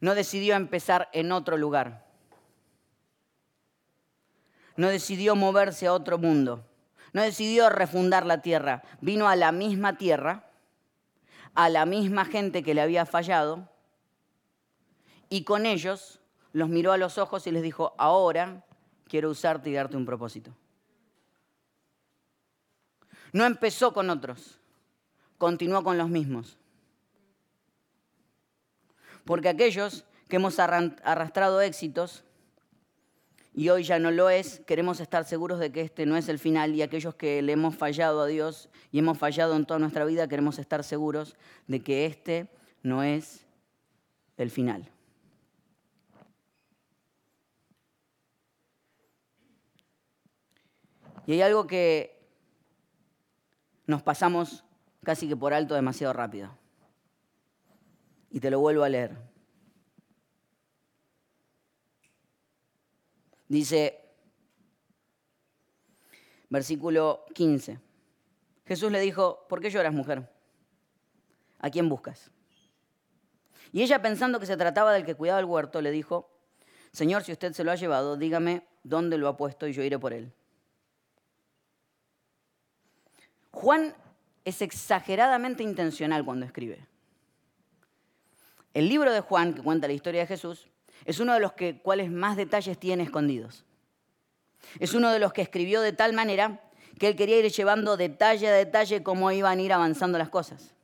No 0.00 0.14
decidió 0.14 0.54
empezar 0.54 1.08
en 1.12 1.32
otro 1.32 1.56
lugar 1.56 2.04
no 4.76 4.88
decidió 4.88 5.36
moverse 5.36 5.86
a 5.86 5.92
otro 5.92 6.18
mundo, 6.18 6.64
no 7.12 7.22
decidió 7.22 7.68
refundar 7.70 8.26
la 8.26 8.42
tierra, 8.42 8.82
vino 9.00 9.28
a 9.28 9.36
la 9.36 9.52
misma 9.52 9.96
tierra, 9.96 10.50
a 11.54 11.68
la 11.68 11.86
misma 11.86 12.24
gente 12.24 12.62
que 12.62 12.74
le 12.74 12.80
había 12.80 13.06
fallado, 13.06 13.68
y 15.28 15.44
con 15.44 15.66
ellos 15.66 16.20
los 16.52 16.68
miró 16.68 16.92
a 16.92 16.98
los 16.98 17.18
ojos 17.18 17.46
y 17.46 17.50
les 17.50 17.62
dijo, 17.62 17.94
ahora 17.98 18.64
quiero 19.08 19.30
usarte 19.30 19.70
y 19.70 19.74
darte 19.74 19.96
un 19.96 20.06
propósito. 20.06 20.52
No 23.34 23.44
empezó 23.44 23.92
con 23.92 24.10
otros, 24.10 24.60
continuó 25.38 25.82
con 25.82 25.98
los 25.98 26.08
mismos. 26.08 26.56
Porque 29.24 29.48
aquellos 29.48 30.04
que 30.28 30.36
hemos 30.36 30.60
arrastrado 30.60 31.60
éxitos 31.60 32.22
y 33.52 33.70
hoy 33.70 33.82
ya 33.82 33.98
no 33.98 34.12
lo 34.12 34.30
es, 34.30 34.60
queremos 34.68 35.00
estar 35.00 35.24
seguros 35.24 35.58
de 35.58 35.72
que 35.72 35.80
este 35.80 36.06
no 36.06 36.16
es 36.16 36.28
el 36.28 36.38
final 36.38 36.76
y 36.76 36.82
aquellos 36.82 37.16
que 37.16 37.42
le 37.42 37.54
hemos 37.54 37.74
fallado 37.74 38.20
a 38.20 38.26
Dios 38.26 38.68
y 38.92 39.00
hemos 39.00 39.18
fallado 39.18 39.56
en 39.56 39.66
toda 39.66 39.80
nuestra 39.80 40.04
vida, 40.04 40.28
queremos 40.28 40.60
estar 40.60 40.84
seguros 40.84 41.34
de 41.66 41.82
que 41.82 42.06
este 42.06 42.46
no 42.84 43.02
es 43.02 43.44
el 44.36 44.52
final. 44.52 44.88
Y 51.26 51.32
hay 51.32 51.42
algo 51.42 51.66
que 51.66 52.13
nos 53.86 54.02
pasamos 54.02 54.64
casi 55.02 55.28
que 55.28 55.36
por 55.36 55.52
alto 55.52 55.74
demasiado 55.74 56.12
rápido. 56.12 56.56
Y 58.30 58.40
te 58.40 58.50
lo 58.50 58.58
vuelvo 58.60 58.82
a 58.82 58.88
leer. 58.88 59.16
Dice, 63.48 64.00
versículo 66.48 67.24
15, 67.34 67.78
Jesús 68.66 68.90
le 68.90 69.00
dijo, 69.00 69.46
¿por 69.48 69.60
qué 69.60 69.70
lloras, 69.70 69.92
mujer? 69.92 70.28
¿A 71.58 71.70
quién 71.70 71.88
buscas? 71.88 72.30
Y 73.72 73.82
ella, 73.82 74.00
pensando 74.00 74.40
que 74.40 74.46
se 74.46 74.56
trataba 74.56 74.92
del 74.92 75.04
que 75.04 75.14
cuidaba 75.14 75.40
el 75.40 75.46
huerto, 75.46 75.80
le 75.80 75.90
dijo, 75.90 76.30
Señor, 76.92 77.24
si 77.24 77.32
usted 77.32 77.52
se 77.52 77.64
lo 77.64 77.72
ha 77.72 77.76
llevado, 77.76 78.16
dígame 78.16 78.66
dónde 78.82 79.18
lo 79.18 79.28
ha 79.28 79.36
puesto 79.36 79.66
y 79.66 79.72
yo 79.72 79.82
iré 79.82 79.98
por 79.98 80.12
él. 80.12 80.32
Juan 83.54 83.94
es 84.44 84.60
exageradamente 84.62 85.62
intencional 85.62 86.24
cuando 86.24 86.44
escribe. 86.44 86.86
El 88.74 88.88
libro 88.88 89.12
de 89.12 89.20
Juan, 89.20 89.54
que 89.54 89.62
cuenta 89.62 89.86
la 89.86 89.92
historia 89.92 90.22
de 90.22 90.26
Jesús, 90.26 90.68
es 91.04 91.20
uno 91.20 91.34
de 91.34 91.40
los 91.40 91.52
que, 91.52 91.78
cuales 91.80 92.10
más 92.10 92.36
detalles 92.36 92.78
tiene 92.78 93.04
escondidos. 93.04 93.64
Es 94.80 94.92
uno 94.92 95.12
de 95.12 95.20
los 95.20 95.32
que 95.32 95.42
escribió 95.42 95.80
de 95.82 95.92
tal 95.92 96.12
manera 96.12 96.60
que 96.98 97.06
él 97.06 97.16
quería 97.16 97.38
ir 97.38 97.50
llevando 97.50 97.96
detalle 97.96 98.48
a 98.48 98.52
detalle 98.52 99.04
cómo 99.04 99.30
iban 99.30 99.58
a 99.58 99.62
ir 99.62 99.72
avanzando 99.72 100.18
las 100.18 100.30
cosas. 100.30 100.74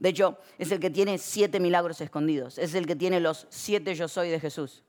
De 0.00 0.08
hecho, 0.08 0.38
es 0.58 0.72
el 0.72 0.80
que 0.80 0.90
tiene 0.90 1.18
siete 1.18 1.60
milagros 1.60 2.00
escondidos. 2.00 2.58
Es 2.58 2.74
el 2.74 2.86
que 2.86 2.96
tiene 2.96 3.20
los 3.20 3.46
siete 3.48 3.94
yo 3.94 4.08
soy 4.08 4.28
de 4.28 4.40
Jesús. 4.40 4.82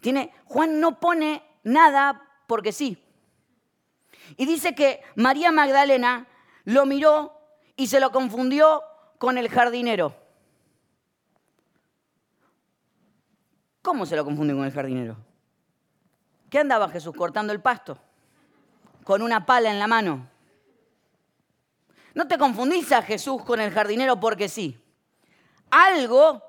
Tiene, 0.00 0.30
Juan 0.44 0.78
no 0.78 1.00
pone 1.00 1.42
nada 1.62 2.22
porque 2.46 2.72
sí. 2.72 2.98
Y 4.36 4.46
dice 4.46 4.74
que 4.74 5.02
María 5.16 5.52
Magdalena 5.52 6.26
lo 6.64 6.86
miró 6.86 7.40
y 7.76 7.86
se 7.86 8.00
lo 8.00 8.10
confundió 8.10 8.82
con 9.18 9.38
el 9.38 9.48
jardinero. 9.48 10.14
¿Cómo 13.82 14.06
se 14.06 14.16
lo 14.16 14.24
confundió 14.24 14.56
con 14.56 14.64
el 14.64 14.72
jardinero? 14.72 15.16
¿Qué 16.48 16.58
andaba 16.58 16.88
Jesús 16.88 17.14
cortando 17.14 17.52
el 17.52 17.60
pasto? 17.60 17.98
Con 19.04 19.22
una 19.22 19.44
pala 19.44 19.70
en 19.70 19.78
la 19.78 19.86
mano. 19.86 20.28
No 22.14 22.26
te 22.28 22.38
confundís 22.38 22.92
a 22.92 23.02
Jesús 23.02 23.44
con 23.44 23.60
el 23.60 23.72
jardinero 23.72 24.18
porque 24.20 24.48
sí. 24.48 24.80
Algo 25.70 26.42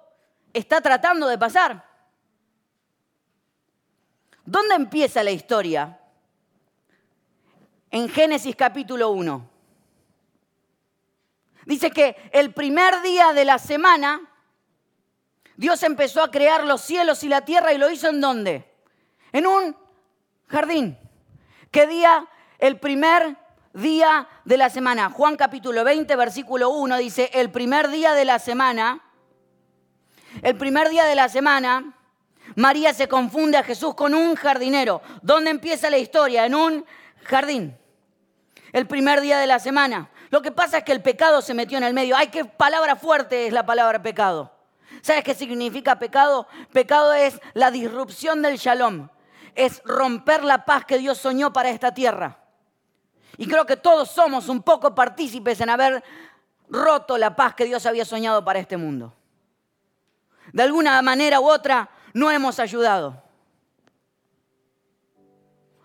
está 0.54 0.80
tratando 0.80 1.28
de 1.28 1.38
pasar. 1.38 1.84
¿Dónde 4.46 4.76
empieza 4.76 5.24
la 5.24 5.32
historia? 5.32 6.00
En 7.96 8.10
Génesis 8.10 8.58
capítulo 8.58 9.12
1. 9.12 9.50
Dice 11.66 11.92
que 11.92 12.18
el 12.34 12.54
primer 12.54 13.02
día 13.02 13.32
de 13.32 13.46
la 13.46 13.58
semana 13.58 14.20
Dios 15.56 15.82
empezó 15.82 16.22
a 16.22 16.30
crear 16.30 16.66
los 16.66 16.82
cielos 16.82 17.24
y 17.24 17.30
la 17.30 17.46
tierra 17.46 17.72
y 17.72 17.78
lo 17.78 17.90
hizo 17.90 18.10
en 18.10 18.20
dónde? 18.20 18.70
En 19.32 19.48
un 19.48 19.78
jardín. 20.48 20.98
¿Qué 21.72 21.88
día? 21.88 22.28
El 22.60 22.82
primer 22.82 23.38
día 23.74 24.28
de 24.44 24.58
la 24.58 24.70
semana. 24.70 25.10
Juan 25.10 25.38
capítulo 25.38 25.86
20, 25.86 26.18
versículo 26.18 26.72
1 26.72 26.98
dice, 26.98 27.32
el 27.34 27.50
primer 27.50 27.90
día 27.90 28.12
de 28.12 28.26
la 28.26 28.40
semana, 28.40 29.06
el 30.42 30.58
primer 30.58 30.90
día 30.90 31.06
de 31.06 31.16
la 31.16 31.30
semana, 31.30 31.94
María 32.58 32.94
se 32.94 33.08
confunde 33.08 33.58
a 33.58 33.64
Jesús 33.64 33.96
con 33.96 34.14
un 34.14 34.36
jardinero. 34.36 35.02
¿Dónde 35.22 35.50
empieza 35.50 35.90
la 35.90 35.98
historia? 35.98 36.46
En 36.46 36.56
un 36.56 36.86
jardín 37.24 37.78
el 38.76 38.88
primer 38.88 39.22
día 39.22 39.40
de 39.40 39.48
la 39.48 39.58
semana. 39.58 40.10
Lo 40.32 40.42
que 40.42 40.52
pasa 40.52 40.80
es 40.80 40.84
que 40.84 40.92
el 40.92 41.02
pecado 41.02 41.42
se 41.42 41.54
metió 41.54 41.78
en 41.78 41.86
el 41.86 41.94
medio. 41.94 42.14
Ay, 42.18 42.28
qué 42.28 42.44
palabra 42.44 42.98
fuerte 42.98 43.48
es 43.48 43.54
la 43.54 43.66
palabra 43.66 44.04
pecado. 44.04 44.52
¿Sabes 45.02 45.24
qué 45.24 45.34
significa 45.34 45.98
pecado? 45.98 46.46
Pecado 46.74 47.14
es 47.14 47.40
la 47.54 47.72
disrupción 47.72 48.42
del 48.42 48.58
shalom. 48.58 49.08
Es 49.56 49.82
romper 49.86 50.44
la 50.44 50.66
paz 50.66 50.84
que 50.84 50.98
Dios 50.98 51.20
soñó 51.20 51.54
para 51.54 51.70
esta 51.70 51.94
tierra. 51.94 52.38
Y 53.38 53.48
creo 53.48 53.66
que 53.66 53.78
todos 53.78 54.12
somos 54.12 54.50
un 54.50 54.62
poco 54.62 54.94
partícipes 54.94 55.62
en 55.62 55.70
haber 55.70 56.04
roto 56.68 57.18
la 57.18 57.34
paz 57.34 57.56
que 57.56 57.64
Dios 57.64 57.86
había 57.86 58.04
soñado 58.04 58.44
para 58.44 58.60
este 58.60 58.76
mundo. 58.76 59.14
De 60.52 60.64
alguna 60.64 61.02
manera 61.02 61.40
u 61.40 61.50
otra 61.50 61.90
no 62.12 62.30
hemos 62.30 62.60
ayudado. 62.60 63.24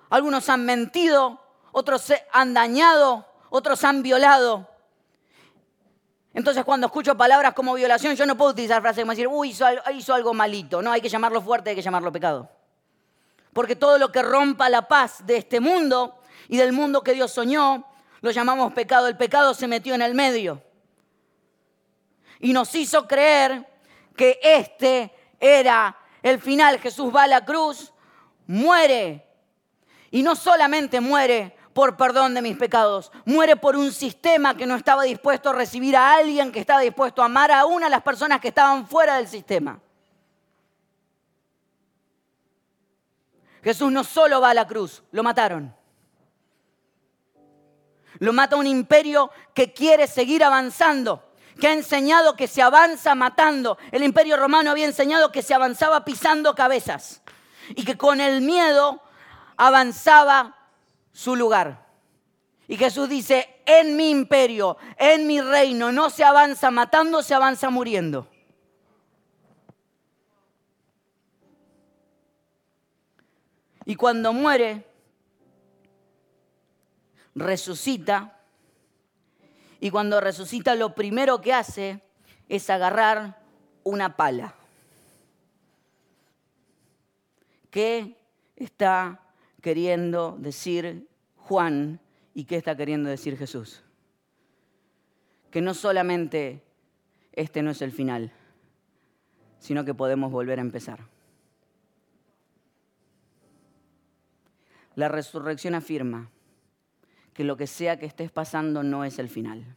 Algunos 0.09 0.49
han 0.49 0.65
mentido, 0.65 1.40
otros 1.73 2.13
han 2.33 2.55
dañado, 2.55 3.27
otros 3.51 3.85
han 3.85 4.03
violado. 4.03 4.69
Entonces 6.33 6.65
cuando 6.65 6.87
escucho 6.87 7.17
palabras 7.17 7.55
como 7.55 7.75
violación, 7.75 8.15
yo 8.15 8.25
no 8.25 8.37
puedo 8.37 8.53
utilizar 8.53 8.81
frases 8.81 9.03
como 9.03 9.13
decir, 9.13 9.29
uy, 9.29 9.51
hizo, 9.51 10.15
algo 10.15 10.33
malito. 10.33 10.81
No, 10.81 10.93
hay 10.93 11.01
que 11.01 11.09
llamarlo 11.09 11.43
fuerte, 11.43 11.71
hay 11.71 11.77
que 11.77 11.83
llamarlo 11.83 12.13
pecado. 12.13 12.49
Porque 13.53 13.75
todo 13.75 13.99
lo 13.99 14.13
que 14.13 14.23
rompa 14.23 14.69
la 14.69 14.87
paz 14.87 15.27
de 15.27 15.39
este 15.39 15.59
mundo 15.59 16.21
y 16.49 16.57
del 16.57 16.73
mundo 16.73 17.03
que 17.03 17.15
Dios 17.15 17.33
soñó, 17.33 17.85
lo 18.21 18.31
llamamos 18.31 18.73
pecado. 18.73 19.09
El 19.09 19.17
pecado 19.17 19.55
se 19.55 19.67
metió 19.67 19.95
en 19.95 20.03
el 20.03 20.15
medio. 20.15 20.63
Y 22.39 22.53
nos 22.53 22.75
hizo 22.75 23.09
creer 23.09 23.67
que 24.17 24.39
este 24.43 25.13
era 25.41 25.97
el 26.23 26.41
final. 26.41 26.79
Jesús 26.79 27.15
va 27.15 27.25
a 27.25 27.27
la 27.27 27.45
cruz, 27.45 27.93
muere. 28.47 29.27
Y 30.13 30.23
no 30.23 30.37
solamente 30.37 31.01
muere, 31.01 31.57
por 31.81 31.97
perdón 31.97 32.35
de 32.35 32.43
mis 32.43 32.59
pecados. 32.59 33.11
Muere 33.25 33.57
por 33.57 33.75
un 33.75 33.91
sistema 33.91 34.55
que 34.55 34.67
no 34.67 34.77
estaba 34.77 35.05
dispuesto 35.05 35.49
a 35.49 35.55
recibir 35.55 35.97
a 35.97 36.13
alguien 36.13 36.53
que 36.53 36.61
estaba 36.61 36.81
dispuesto 36.81 37.23
a 37.23 37.25
amar 37.25 37.51
a 37.51 37.65
una 37.65 37.87
de 37.87 37.91
las 37.91 38.03
personas 38.03 38.39
que 38.39 38.49
estaban 38.49 38.87
fuera 38.87 39.17
del 39.17 39.27
sistema. 39.27 39.81
Jesús 43.65 43.91
no 43.91 44.05
solo 44.05 44.43
va 44.43 44.51
a 44.51 44.55
la 44.55 44.67
cruz, 44.67 45.03
lo 45.11 45.23
mataron. 45.23 45.75
Lo 48.19 48.35
mata 48.35 48.57
un 48.57 48.67
imperio 48.67 49.31
que 49.55 49.73
quiere 49.73 50.07
seguir 50.07 50.45
avanzando, 50.45 51.33
que 51.59 51.69
ha 51.69 51.73
enseñado 51.73 52.37
que 52.37 52.47
se 52.47 52.61
avanza 52.61 53.15
matando. 53.15 53.79
El 53.91 54.03
imperio 54.03 54.37
romano 54.37 54.71
había 54.71 54.85
enseñado 54.85 55.33
que 55.33 55.41
se 55.41 55.55
avanzaba 55.55 56.05
pisando 56.05 56.55
cabezas 56.55 57.23
y 57.71 57.87
que 57.87 57.97
con 57.97 58.21
el 58.21 58.43
miedo 58.43 59.01
avanzaba 59.57 60.60
su 61.13 61.37
lugar. 61.37 61.87
Y 62.69 62.77
Jesús 62.77 63.09
dice, 63.09 63.63
en 63.67 63.97
mi 63.97 64.11
imperio, 64.11 64.77
en 64.97 65.27
mi 65.27 65.41
reino, 65.41 65.91
no 65.91 66.09
se 66.11 66.25
avanza 66.25 66.71
matando, 66.71 67.23
se 67.23 67.35
avanza 67.35 67.69
muriendo. 67.71 68.29
Y 73.85 73.97
cuando 73.97 74.33
muere, 74.33 74.87
resucita. 77.35 78.39
Y 79.81 79.91
cuando 79.91 80.21
resucita, 80.21 80.75
lo 80.75 80.95
primero 80.95 81.41
que 81.41 81.53
hace 81.53 82.01
es 82.49 82.71
agarrar 82.71 83.43
una 83.83 84.17
pala. 84.17 84.55
¿Qué 87.71 88.17
está 88.57 89.21
queriendo 89.61 90.37
decir 90.39 91.09
Juan 91.37 92.01
y 92.35 92.45
qué 92.45 92.57
está 92.57 92.77
queriendo 92.77 93.09
decir 93.09 93.37
Jesús. 93.37 93.83
Que 95.51 95.61
no 95.61 95.75
solamente 95.75 96.63
este 97.33 97.63
no 97.63 97.71
es 97.71 97.83
el 97.83 97.93
final, 97.93 98.33
sino 99.59 99.85
que 99.85 99.95
podemos 99.95 100.31
volver 100.31 100.59
a 100.59 100.63
empezar. 100.63 101.01
La 104.95 105.09
resurrección 105.09 105.75
afirma 105.75 106.31
que 107.33 107.45
lo 107.45 107.57
que 107.57 107.67
sea 107.67 107.99
que 107.99 108.07
estés 108.07 108.31
pasando 108.31 108.83
no 108.83 109.05
es 109.05 109.19
el 109.19 109.29
final 109.29 109.77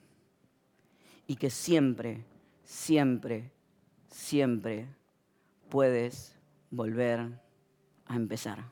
y 1.28 1.36
que 1.36 1.50
siempre, 1.50 2.26
siempre, 2.64 3.52
siempre 4.08 4.88
puedes 5.70 6.36
volver 6.72 7.40
a 8.06 8.16
empezar. 8.16 8.66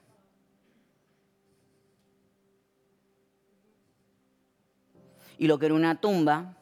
Y 5.42 5.48
lo 5.48 5.58
que 5.58 5.66
era 5.66 5.74
una 5.74 6.00
tumba, 6.00 6.56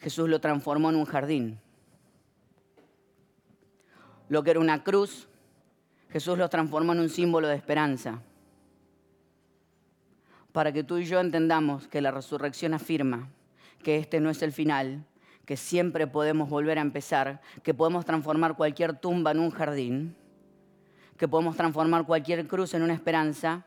Jesús 0.00 0.28
lo 0.28 0.38
transformó 0.38 0.90
en 0.90 0.96
un 0.96 1.06
jardín. 1.06 1.58
Lo 4.28 4.42
que 4.42 4.50
era 4.50 4.60
una 4.60 4.84
cruz, 4.84 5.28
Jesús 6.10 6.36
lo 6.36 6.50
transformó 6.50 6.92
en 6.92 7.00
un 7.00 7.08
símbolo 7.08 7.48
de 7.48 7.54
esperanza. 7.54 8.20
Para 10.52 10.72
que 10.72 10.84
tú 10.84 10.98
y 10.98 11.06
yo 11.06 11.20
entendamos 11.20 11.88
que 11.88 12.02
la 12.02 12.10
resurrección 12.10 12.74
afirma 12.74 13.30
que 13.82 13.96
este 13.96 14.20
no 14.20 14.28
es 14.28 14.42
el 14.42 14.52
final, 14.52 15.06
que 15.46 15.56
siempre 15.56 16.06
podemos 16.06 16.50
volver 16.50 16.76
a 16.76 16.82
empezar, 16.82 17.40
que 17.62 17.72
podemos 17.72 18.04
transformar 18.04 18.56
cualquier 18.56 18.92
tumba 18.98 19.30
en 19.30 19.38
un 19.38 19.52
jardín, 19.52 20.14
que 21.16 21.28
podemos 21.28 21.56
transformar 21.56 22.04
cualquier 22.04 22.46
cruz 22.46 22.74
en 22.74 22.82
una 22.82 22.92
esperanza 22.92 23.64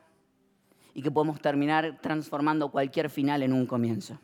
y 0.96 1.02
que 1.02 1.10
podemos 1.10 1.38
terminar 1.42 1.98
transformando 2.00 2.70
cualquier 2.70 3.10
final 3.10 3.42
en 3.42 3.52
un 3.52 3.66
comienzo. 3.66 4.18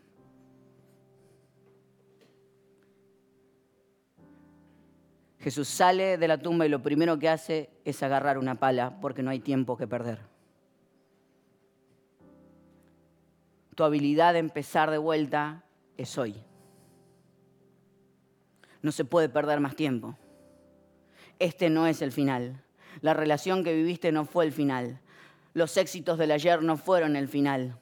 Jesús 5.38 5.68
sale 5.68 6.16
de 6.16 6.28
la 6.28 6.38
tumba 6.38 6.64
y 6.64 6.70
lo 6.70 6.82
primero 6.82 7.18
que 7.18 7.28
hace 7.28 7.68
es 7.84 8.02
agarrar 8.02 8.38
una 8.38 8.54
pala 8.54 8.98
porque 9.02 9.22
no 9.22 9.28
hay 9.28 9.40
tiempo 9.40 9.76
que 9.76 9.86
perder. 9.86 10.20
Tu 13.74 13.84
habilidad 13.84 14.32
de 14.32 14.38
empezar 14.38 14.90
de 14.90 14.96
vuelta 14.96 15.64
es 15.98 16.16
hoy. 16.16 16.42
No 18.80 18.92
se 18.92 19.04
puede 19.04 19.28
perder 19.28 19.60
más 19.60 19.76
tiempo. 19.76 20.16
Este 21.38 21.68
no 21.68 21.86
es 21.86 22.00
el 22.00 22.12
final. 22.12 22.64
La 23.02 23.12
relación 23.12 23.62
que 23.62 23.74
viviste 23.74 24.10
no 24.10 24.24
fue 24.24 24.46
el 24.46 24.52
final. 24.52 25.02
Los 25.54 25.76
éxitos 25.76 26.18
del 26.18 26.30
ayer 26.30 26.62
no 26.62 26.76
fueron 26.76 27.16
el 27.16 27.28
final. 27.28 27.78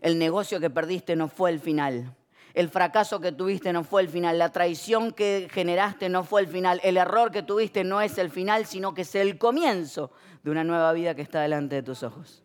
El 0.00 0.18
negocio 0.18 0.60
que 0.60 0.70
perdiste 0.70 1.16
no 1.16 1.28
fue 1.28 1.50
el 1.50 1.60
final. 1.60 2.14
El 2.54 2.68
fracaso 2.68 3.20
que 3.20 3.32
tuviste 3.32 3.72
no 3.72 3.84
fue 3.84 4.02
el 4.02 4.08
final, 4.08 4.38
la 4.38 4.50
traición 4.50 5.12
que 5.12 5.48
generaste 5.50 6.08
no 6.08 6.24
fue 6.24 6.40
el 6.40 6.48
final, 6.48 6.80
el 6.82 6.96
error 6.96 7.30
que 7.30 7.42
tuviste 7.42 7.84
no 7.84 8.00
es 8.00 8.18
el 8.18 8.30
final, 8.30 8.66
sino 8.66 8.94
que 8.94 9.02
es 9.02 9.14
el 9.14 9.38
comienzo 9.38 10.10
de 10.42 10.50
una 10.50 10.64
nueva 10.64 10.92
vida 10.92 11.14
que 11.14 11.22
está 11.22 11.40
delante 11.40 11.76
de 11.76 11.82
tus 11.82 12.02
ojos. 12.02 12.42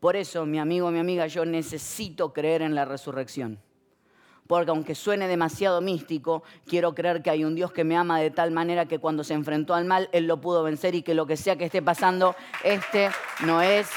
Por 0.00 0.16
eso, 0.16 0.44
mi 0.46 0.58
amigo, 0.58 0.90
mi 0.90 0.98
amiga, 0.98 1.26
yo 1.28 1.44
necesito 1.44 2.32
creer 2.32 2.62
en 2.62 2.74
la 2.74 2.84
resurrección. 2.84 3.60
Porque 4.52 4.70
aunque 4.70 4.94
suene 4.94 5.28
demasiado 5.28 5.80
místico, 5.80 6.42
quiero 6.66 6.94
creer 6.94 7.22
que 7.22 7.30
hay 7.30 7.42
un 7.42 7.54
Dios 7.54 7.72
que 7.72 7.84
me 7.84 7.96
ama 7.96 8.20
de 8.20 8.30
tal 8.30 8.50
manera 8.50 8.84
que 8.84 8.98
cuando 8.98 9.24
se 9.24 9.32
enfrentó 9.32 9.72
al 9.72 9.86
mal, 9.86 10.10
Él 10.12 10.26
lo 10.26 10.42
pudo 10.42 10.62
vencer 10.62 10.94
y 10.94 11.00
que 11.00 11.14
lo 11.14 11.24
que 11.24 11.38
sea 11.38 11.56
que 11.56 11.64
esté 11.64 11.80
pasando, 11.80 12.36
este 12.62 13.08
no 13.46 13.62
es 13.62 13.88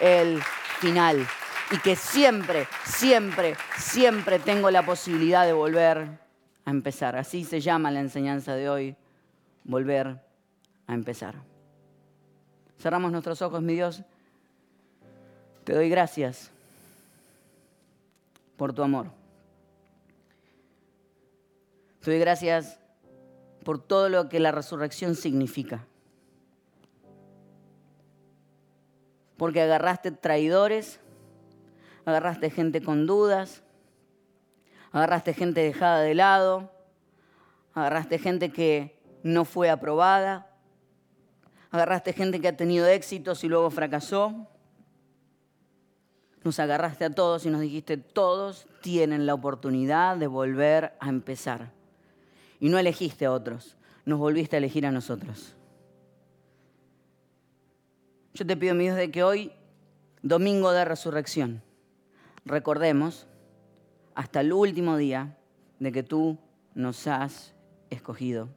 el 0.00 0.42
final 0.80 1.24
y 1.70 1.78
que 1.78 1.94
siempre, 1.94 2.66
siempre, 2.84 3.54
siempre 3.78 4.40
tengo 4.40 4.72
la 4.72 4.84
posibilidad 4.84 5.46
de 5.46 5.52
volver 5.52 6.08
a 6.64 6.70
empezar. 6.72 7.14
Así 7.14 7.44
se 7.44 7.60
llama 7.60 7.92
la 7.92 8.00
enseñanza 8.00 8.56
de 8.56 8.68
hoy, 8.68 8.96
volver 9.62 10.20
a 10.88 10.92
empezar. 10.92 11.36
Cerramos 12.80 13.12
nuestros 13.12 13.42
ojos, 13.42 13.62
mi 13.62 13.74
Dios. 13.74 14.02
Te 15.62 15.72
doy 15.72 15.88
gracias 15.88 16.50
por 18.56 18.72
tu 18.72 18.82
amor. 18.82 19.19
Te 22.00 22.10
doy 22.10 22.20
gracias 22.20 22.78
por 23.64 23.78
todo 23.78 24.08
lo 24.08 24.28
que 24.28 24.40
la 24.40 24.52
resurrección 24.52 25.14
significa. 25.14 25.86
Porque 29.36 29.62
agarraste 29.62 30.10
traidores 30.10 31.00
agarraste 32.04 32.50
gente 32.50 32.82
con 32.82 33.06
dudas, 33.06 33.62
agarraste 34.92 35.34
gente 35.34 35.60
dejada 35.60 36.00
de 36.00 36.14
lado, 36.14 36.70
agarraste 37.74 38.18
gente 38.18 38.50
que 38.50 39.00
no 39.22 39.44
fue 39.44 39.70
aprobada, 39.70 40.50
agarraste 41.70 42.12
gente 42.12 42.40
que 42.40 42.48
ha 42.48 42.56
tenido 42.56 42.86
éxitos 42.86 43.44
y 43.44 43.48
luego 43.48 43.70
fracasó. 43.70 44.48
Nos 46.42 46.58
agarraste 46.58 47.04
a 47.04 47.10
todos 47.10 47.44
y 47.44 47.50
nos 47.50 47.60
dijiste, 47.60 47.98
todos 47.98 48.66
tienen 48.80 49.26
la 49.26 49.34
oportunidad 49.34 50.16
de 50.16 50.26
volver 50.26 50.94
a 50.98 51.08
empezar. 51.10 51.79
Y 52.60 52.68
no 52.68 52.78
elegiste 52.78 53.24
a 53.24 53.32
otros, 53.32 53.76
nos 54.04 54.18
volviste 54.18 54.56
a 54.56 54.58
elegir 54.58 54.86
a 54.86 54.92
nosotros. 54.92 55.56
Yo 58.34 58.46
te 58.46 58.56
pido, 58.56 58.74
mi 58.74 58.84
Dios, 58.84 58.96
de 58.96 59.10
que 59.10 59.24
hoy, 59.24 59.52
domingo 60.22 60.70
de 60.70 60.84
resurrección, 60.84 61.62
recordemos 62.44 63.26
hasta 64.14 64.42
el 64.42 64.52
último 64.52 64.98
día 64.98 65.38
de 65.78 65.90
que 65.90 66.02
tú 66.02 66.38
nos 66.74 67.06
has 67.06 67.54
escogido 67.88 68.50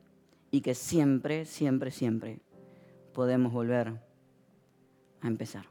y 0.52 0.62
que 0.62 0.76
siempre, 0.76 1.46
siempre, 1.46 1.90
siempre 1.90 2.40
podemos 3.14 3.54
volver 3.54 3.94
a 5.22 5.28
empezar. 5.28 5.66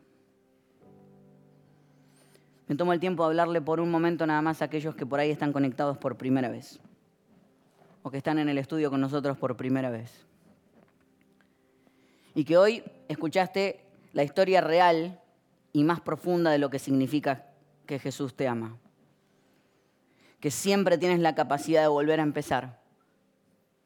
Me 2.67 2.77
tomo 2.77 2.95
el 2.95 3.01
tiempo 3.01 3.23
de 3.23 3.29
hablarle 3.29 3.61
por 3.61 3.81
un 3.81 3.91
momento 3.91 4.27
nada 4.27 4.41
más 4.41 4.63
a 4.63 4.65
aquellos 4.65 4.95
que 4.95 5.05
por 5.05 5.21
ahí 5.21 5.31
están 5.31 5.53
conectados 5.53 5.99
por 5.99 6.17
primera 6.17 6.49
vez 6.49 6.81
o 8.03 8.11
que 8.11 8.19
están 8.19 8.39
en 8.39 8.49
el 8.49 8.59
estudio 8.59 8.91
con 8.91 9.01
nosotros 9.01 9.37
por 9.39 9.57
primera 9.57 9.91
vez. 9.91 10.11
Y 12.35 12.45
que 12.45 12.57
hoy 12.57 12.83
escuchaste 13.09 13.85
la 14.13 14.25
historia 14.25 14.61
real 14.61 15.21
y 15.73 15.85
más 15.85 16.01
profunda 16.01 16.51
de 16.51 16.59
lo 16.59 16.71
que 16.71 16.79
significa 16.79 17.47
que 17.87 17.99
Jesús 17.99 18.35
te 18.35 18.49
ama. 18.49 18.77
Que 20.41 20.51
siempre 20.51 20.99
tienes 20.99 21.21
la 21.21 21.35
capacidad 21.35 21.83
de 21.83 21.89
volver 21.89 22.21
a 22.21 22.25
empezar. 22.25 22.81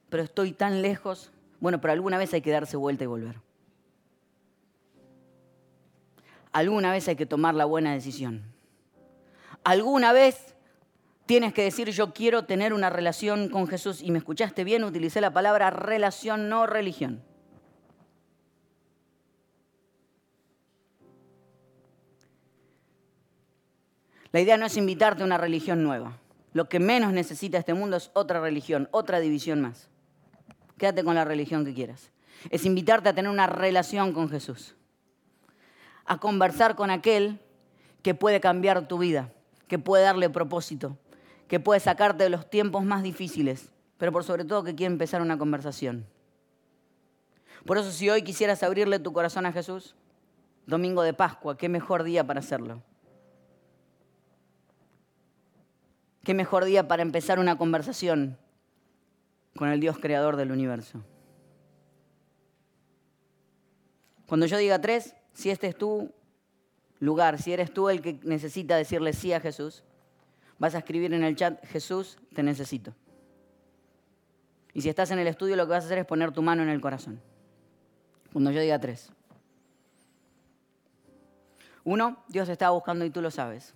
Pero 0.09 0.22
estoy 0.22 0.52
tan 0.52 0.81
lejos. 0.83 1.31
Bueno, 1.61 1.81
pero 1.81 1.92
alguna 1.92 2.18
vez 2.18 2.33
hay 2.35 2.40
que 2.40 2.50
darse 2.50 2.76
vuelta 2.76 3.05
y 3.05 3.09
volver. 3.09 3.37
Alguna 6.52 6.90
vez 6.90 7.07
hay 7.09 7.16
que 7.16 7.26
tomar 7.26 7.55
la 7.55 7.66
buena 7.66 7.92
decisión. 7.92 8.42
Alguna 9.62 10.12
vez 10.12 10.56
tienes 11.26 11.52
que 11.52 11.62
decir 11.62 11.90
yo 11.90 12.14
quiero 12.14 12.44
tener 12.44 12.72
una 12.72 12.88
relación 12.88 13.48
con 13.48 13.66
Jesús. 13.66 14.00
Y 14.00 14.10
me 14.10 14.18
escuchaste 14.18 14.64
bien, 14.64 14.84
utilicé 14.84 15.20
la 15.20 15.32
palabra 15.32 15.70
relación, 15.70 16.48
no 16.48 16.66
religión. 16.66 17.22
La 24.32 24.40
idea 24.40 24.56
no 24.56 24.66
es 24.66 24.76
invitarte 24.76 25.22
a 25.22 25.26
una 25.26 25.38
religión 25.38 25.82
nueva. 25.82 26.18
Lo 26.52 26.68
que 26.68 26.78
menos 26.78 27.12
necesita 27.12 27.58
este 27.58 27.74
mundo 27.74 27.96
es 27.96 28.10
otra 28.14 28.40
religión, 28.40 28.88
otra 28.90 29.20
división 29.20 29.60
más. 29.60 29.88
Quédate 30.78 31.04
con 31.04 31.14
la 31.14 31.24
religión 31.24 31.64
que 31.64 31.74
quieras. 31.74 32.10
Es 32.50 32.64
invitarte 32.64 33.08
a 33.08 33.14
tener 33.14 33.30
una 33.30 33.46
relación 33.46 34.12
con 34.12 34.28
Jesús. 34.28 34.74
A 36.04 36.18
conversar 36.18 36.76
con 36.76 36.90
aquel 36.90 37.40
que 38.02 38.14
puede 38.14 38.40
cambiar 38.40 38.88
tu 38.88 38.98
vida, 38.98 39.32
que 39.68 39.78
puede 39.78 40.04
darle 40.04 40.30
propósito, 40.30 40.98
que 41.48 41.61
puede 41.61 41.80
sacarte 41.80 42.24
de 42.24 42.30
los 42.30 42.48
tiempos 42.50 42.85
más 42.85 43.02
difíciles, 43.02 43.70
pero 43.98 44.12
por 44.12 44.24
sobre 44.24 44.44
todo 44.44 44.64
que 44.64 44.74
quiere 44.74 44.92
empezar 44.92 45.22
una 45.22 45.38
conversación. 45.38 46.06
Por 47.64 47.78
eso 47.78 47.90
si 47.90 48.09
hoy 48.11 48.22
quisieras 48.22 48.62
abrirle 48.62 48.98
tu 48.98 49.12
corazón 49.12 49.46
a 49.46 49.52
Jesús, 49.52 49.94
domingo 50.66 51.02
de 51.02 51.14
Pascua, 51.14 51.56
qué 51.56 51.68
mejor 51.68 52.02
día 52.02 52.26
para 52.26 52.40
hacerlo. 52.40 52.82
¿Qué 56.22 56.35
mejor 56.35 56.64
día 56.64 56.88
para 56.88 57.02
empezar 57.02 57.38
una 57.38 57.56
conversación 57.56 58.37
con 59.54 59.68
el 59.68 59.78
Dios 59.78 59.98
creador 59.98 60.37
del 60.37 60.50
universo? 60.50 61.04
Cuando 64.26 64.46
yo 64.46 64.59
diga 64.59 64.80
tres, 64.80 65.14
si 65.32 65.50
este 65.50 65.68
es 65.68 65.78
tu 65.78 66.12
lugar, 66.98 67.40
si 67.40 67.52
eres 67.52 67.72
tú 67.72 67.88
el 67.88 68.02
que 68.02 68.18
necesita 68.24 68.76
decirle 68.76 69.12
sí 69.12 69.32
a 69.32 69.40
Jesús, 69.40 69.85
vas 70.59 70.75
a 70.75 70.79
escribir 70.79 71.12
en 71.14 71.25
el 71.25 71.37
chat, 71.37 71.64
Jesús, 71.66 72.19
te 72.35 72.42
necesito. 72.42 72.95
Y 74.73 74.83
si 74.83 74.88
estás 74.88 75.11
en 75.11 75.19
el 75.19 75.27
estudio, 75.27 75.57
lo 75.57 75.64
que 75.64 75.71
vas 75.71 75.85
a 75.85 75.87
hacer 75.87 75.99
es 75.99 76.07
poner 76.07 76.33
tu 76.33 76.42
mano 76.42 76.62
en 76.62 76.69
el 76.69 76.81
corazón. 76.81 77.21
Cuando 78.33 78.51
yo 78.51 78.61
diga 78.61 78.79
tres. 78.79 79.11
Uno, 81.85 82.23
Dios 82.29 82.49
está 82.49 82.71
buscando 82.71 83.05
y 83.05 83.11
tú 83.11 83.23
lo 83.23 83.31
sabes. 83.31 83.75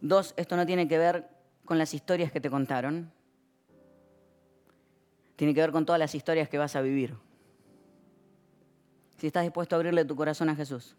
Dos, 0.00 0.34
esto 0.36 0.56
no 0.56 0.66
tiene 0.66 0.88
que 0.88 0.98
ver 0.98 1.28
con 1.64 1.78
las 1.78 1.94
historias 1.94 2.32
que 2.32 2.40
te 2.40 2.50
contaron. 2.50 3.12
Tiene 5.36 5.54
que 5.54 5.60
ver 5.60 5.70
con 5.70 5.86
todas 5.86 5.98
las 5.98 6.14
historias 6.14 6.48
que 6.48 6.58
vas 6.58 6.74
a 6.74 6.80
vivir. 6.80 7.14
Si 9.18 9.26
estás 9.26 9.42
dispuesto 9.42 9.76
a 9.76 9.78
abrirle 9.78 10.04
tu 10.04 10.16
corazón 10.16 10.48
a 10.48 10.56
Jesús, 10.56 10.96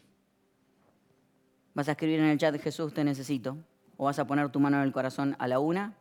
vas 1.73 1.87
a 1.87 1.91
escribir 1.91 2.19
en 2.19 2.27
el 2.27 2.37
chat 2.37 2.55
Jesús 2.61 2.93
te 2.93 3.03
necesito. 3.03 3.57
O 3.99 4.05
vas 4.05 4.17
a 4.17 4.25
poner 4.25 4.47
tu 4.47 4.61
mano 4.61 4.77
en 4.77 4.83
el 4.83 4.93
corazón 4.93 5.35
a 5.39 5.47
la 5.49 5.59
una, 5.59 5.93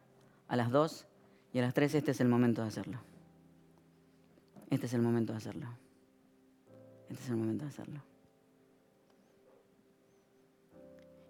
a 0.46 0.54
las 0.54 0.70
dos 0.70 1.08
y 1.52 1.58
a 1.58 1.62
las 1.62 1.74
tres. 1.74 1.96
Este 1.96 2.12
es 2.12 2.20
el 2.20 2.28
momento 2.28 2.62
de 2.62 2.68
hacerlo. 2.68 3.00
Este 4.70 4.86
es 4.86 4.94
el 4.94 5.02
momento 5.02 5.32
de 5.32 5.38
hacerlo. 5.38 5.66
Este 7.08 7.24
es 7.24 7.28
el 7.28 7.36
momento 7.38 7.64
de 7.64 7.70
hacerlo. 7.70 8.00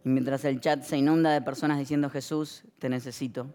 Y 0.05 0.11
mientras 0.11 0.45
el 0.45 0.61
chat 0.61 0.83
se 0.83 0.99
inunda 0.99 1.31
de 1.31 1.41
personas 1.41 1.79
diciendo, 1.79 2.11
Jesús, 2.11 2.65
te 2.79 2.91
necesito, 2.91 3.47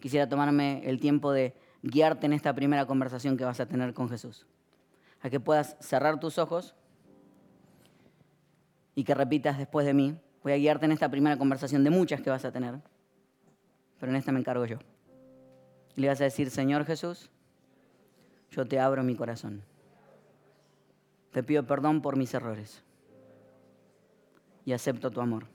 quisiera 0.00 0.28
tomarme 0.28 0.82
el 0.88 0.98
tiempo 0.98 1.30
de 1.30 1.54
guiarte 1.82 2.26
en 2.26 2.32
esta 2.32 2.52
primera 2.52 2.84
conversación 2.84 3.36
que 3.36 3.44
vas 3.44 3.60
a 3.60 3.66
tener 3.66 3.94
con 3.94 4.08
Jesús. 4.08 4.44
A 5.20 5.30
que 5.30 5.38
puedas 5.38 5.76
cerrar 5.78 6.18
tus 6.18 6.38
ojos 6.38 6.74
y 8.96 9.04
que 9.04 9.14
repitas 9.14 9.56
después 9.56 9.86
de 9.86 9.94
mí. 9.94 10.16
Voy 10.44 10.52
a 10.52 10.58
guiarte 10.58 10.84
en 10.84 10.92
esta 10.92 11.08
primera 11.08 11.38
conversación 11.38 11.82
de 11.84 11.90
muchas 11.90 12.20
que 12.20 12.28
vas 12.28 12.44
a 12.44 12.52
tener, 12.52 12.78
pero 13.98 14.12
en 14.12 14.16
esta 14.16 14.30
me 14.30 14.38
encargo 14.38 14.66
yo. 14.66 14.76
Y 15.96 16.02
le 16.02 16.08
vas 16.08 16.20
a 16.20 16.24
decir, 16.24 16.50
Señor 16.50 16.84
Jesús, 16.84 17.30
yo 18.50 18.66
te 18.66 18.78
abro 18.78 19.02
mi 19.02 19.16
corazón. 19.16 19.62
Te 21.32 21.42
pido 21.42 21.66
perdón 21.66 22.02
por 22.02 22.16
mis 22.16 22.34
errores 22.34 22.82
y 24.66 24.72
acepto 24.72 25.10
tu 25.10 25.22
amor. 25.22 25.46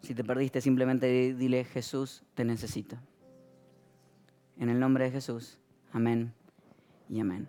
Si 0.00 0.14
te 0.14 0.24
perdiste, 0.24 0.62
simplemente 0.62 1.34
dile, 1.34 1.64
Jesús, 1.64 2.22
te 2.34 2.44
necesito. 2.44 2.96
En 4.58 4.70
el 4.70 4.80
nombre 4.80 5.04
de 5.04 5.10
Jesús, 5.10 5.58
amén 5.92 6.32
y 7.10 7.20
amén. 7.20 7.48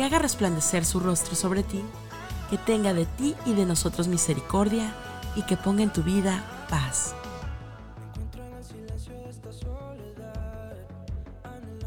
que 0.00 0.06
haga 0.06 0.18
resplandecer 0.18 0.86
su 0.86 0.98
rostro 0.98 1.34
sobre 1.36 1.62
ti, 1.62 1.82
que 2.48 2.56
tenga 2.56 2.94
de 2.94 3.04
ti 3.04 3.34
y 3.44 3.52
de 3.52 3.66
nosotros 3.66 4.08
misericordia 4.08 4.94
y 5.36 5.42
que 5.42 5.58
ponga 5.58 5.82
en 5.82 5.92
tu 5.92 6.02
vida 6.02 6.42
paz. 6.70 7.14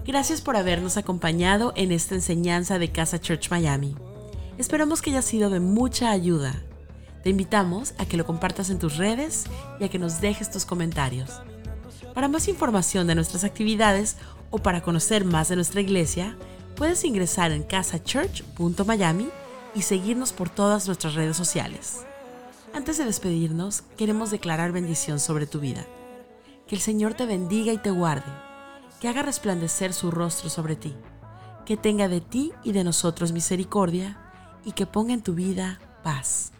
Gracias 0.06 0.42
por 0.42 0.56
habernos 0.58 0.98
acompañado 0.98 1.74
en 1.76 1.92
esta 1.92 2.14
enseñanza 2.14 2.78
de 2.78 2.92
Casa 2.92 3.20
Church 3.20 3.50
Miami. 3.50 3.96
Esperamos 4.60 5.02
que 5.02 5.10
haya 5.10 5.24
sido 5.24 5.50
de 5.50 5.60
mucha 5.60 6.12
ayuda. 6.12 6.54
Te 7.24 7.32
invitamos 7.32 7.96
a 7.98 8.06
que 8.06 8.18
lo 8.18 8.28
compartas 8.28 8.70
en 8.70 8.78
tus 8.78 8.98
redes 8.98 9.46
y 9.80 9.86
a 9.86 9.90
que 9.90 9.98
nos 9.98 10.22
dejes 10.22 10.52
tus 10.52 10.66
comentarios. 10.66 11.42
Para 12.14 12.28
más 12.28 12.48
información 12.48 13.08
de 13.08 13.16
nuestras 13.16 13.44
actividades 13.44 14.18
o 14.52 14.60
para 14.60 14.84
conocer 14.84 15.26
más 15.26 15.50
de 15.50 15.56
nuestra 15.56 15.82
iglesia, 15.82 16.38
puedes 16.76 17.04
ingresar 17.04 17.52
en 17.52 17.64
casachurch.miami 17.64 19.30
y 19.76 19.82
seguirnos 19.82 20.34
por 20.34 20.50
todas 20.50 20.88
nuestras 20.88 21.16
redes 21.16 21.38
sociales. 21.38 22.06
Antes 22.74 22.98
de 22.98 23.06
despedirnos, 23.06 23.84
queremos 23.98 24.32
declarar 24.32 24.72
bendición 24.72 25.20
sobre 25.20 25.46
tu 25.46 25.60
vida. 25.60 25.86
Que 26.68 26.76
el 26.76 26.82
Señor 26.82 27.14
te 27.14 27.26
bendiga 27.26 27.74
y 27.74 27.78
te 27.78 27.92
guarde 27.92 28.32
que 29.04 29.10
haga 29.10 29.22
resplandecer 29.22 29.92
su 29.92 30.12
rostro 30.12 30.50
sobre 30.50 30.78
ti, 30.78 30.96
que 31.66 31.76
tenga 31.76 32.08
de 32.08 32.22
ti 32.22 32.54
y 32.64 32.72
de 32.72 32.86
nosotros 32.86 33.34
misericordia, 33.34 34.18
y 34.64 34.72
que 34.72 34.86
ponga 34.86 35.14
en 35.14 35.22
tu 35.22 35.34
vida 35.34 35.82
paz. 36.04 36.53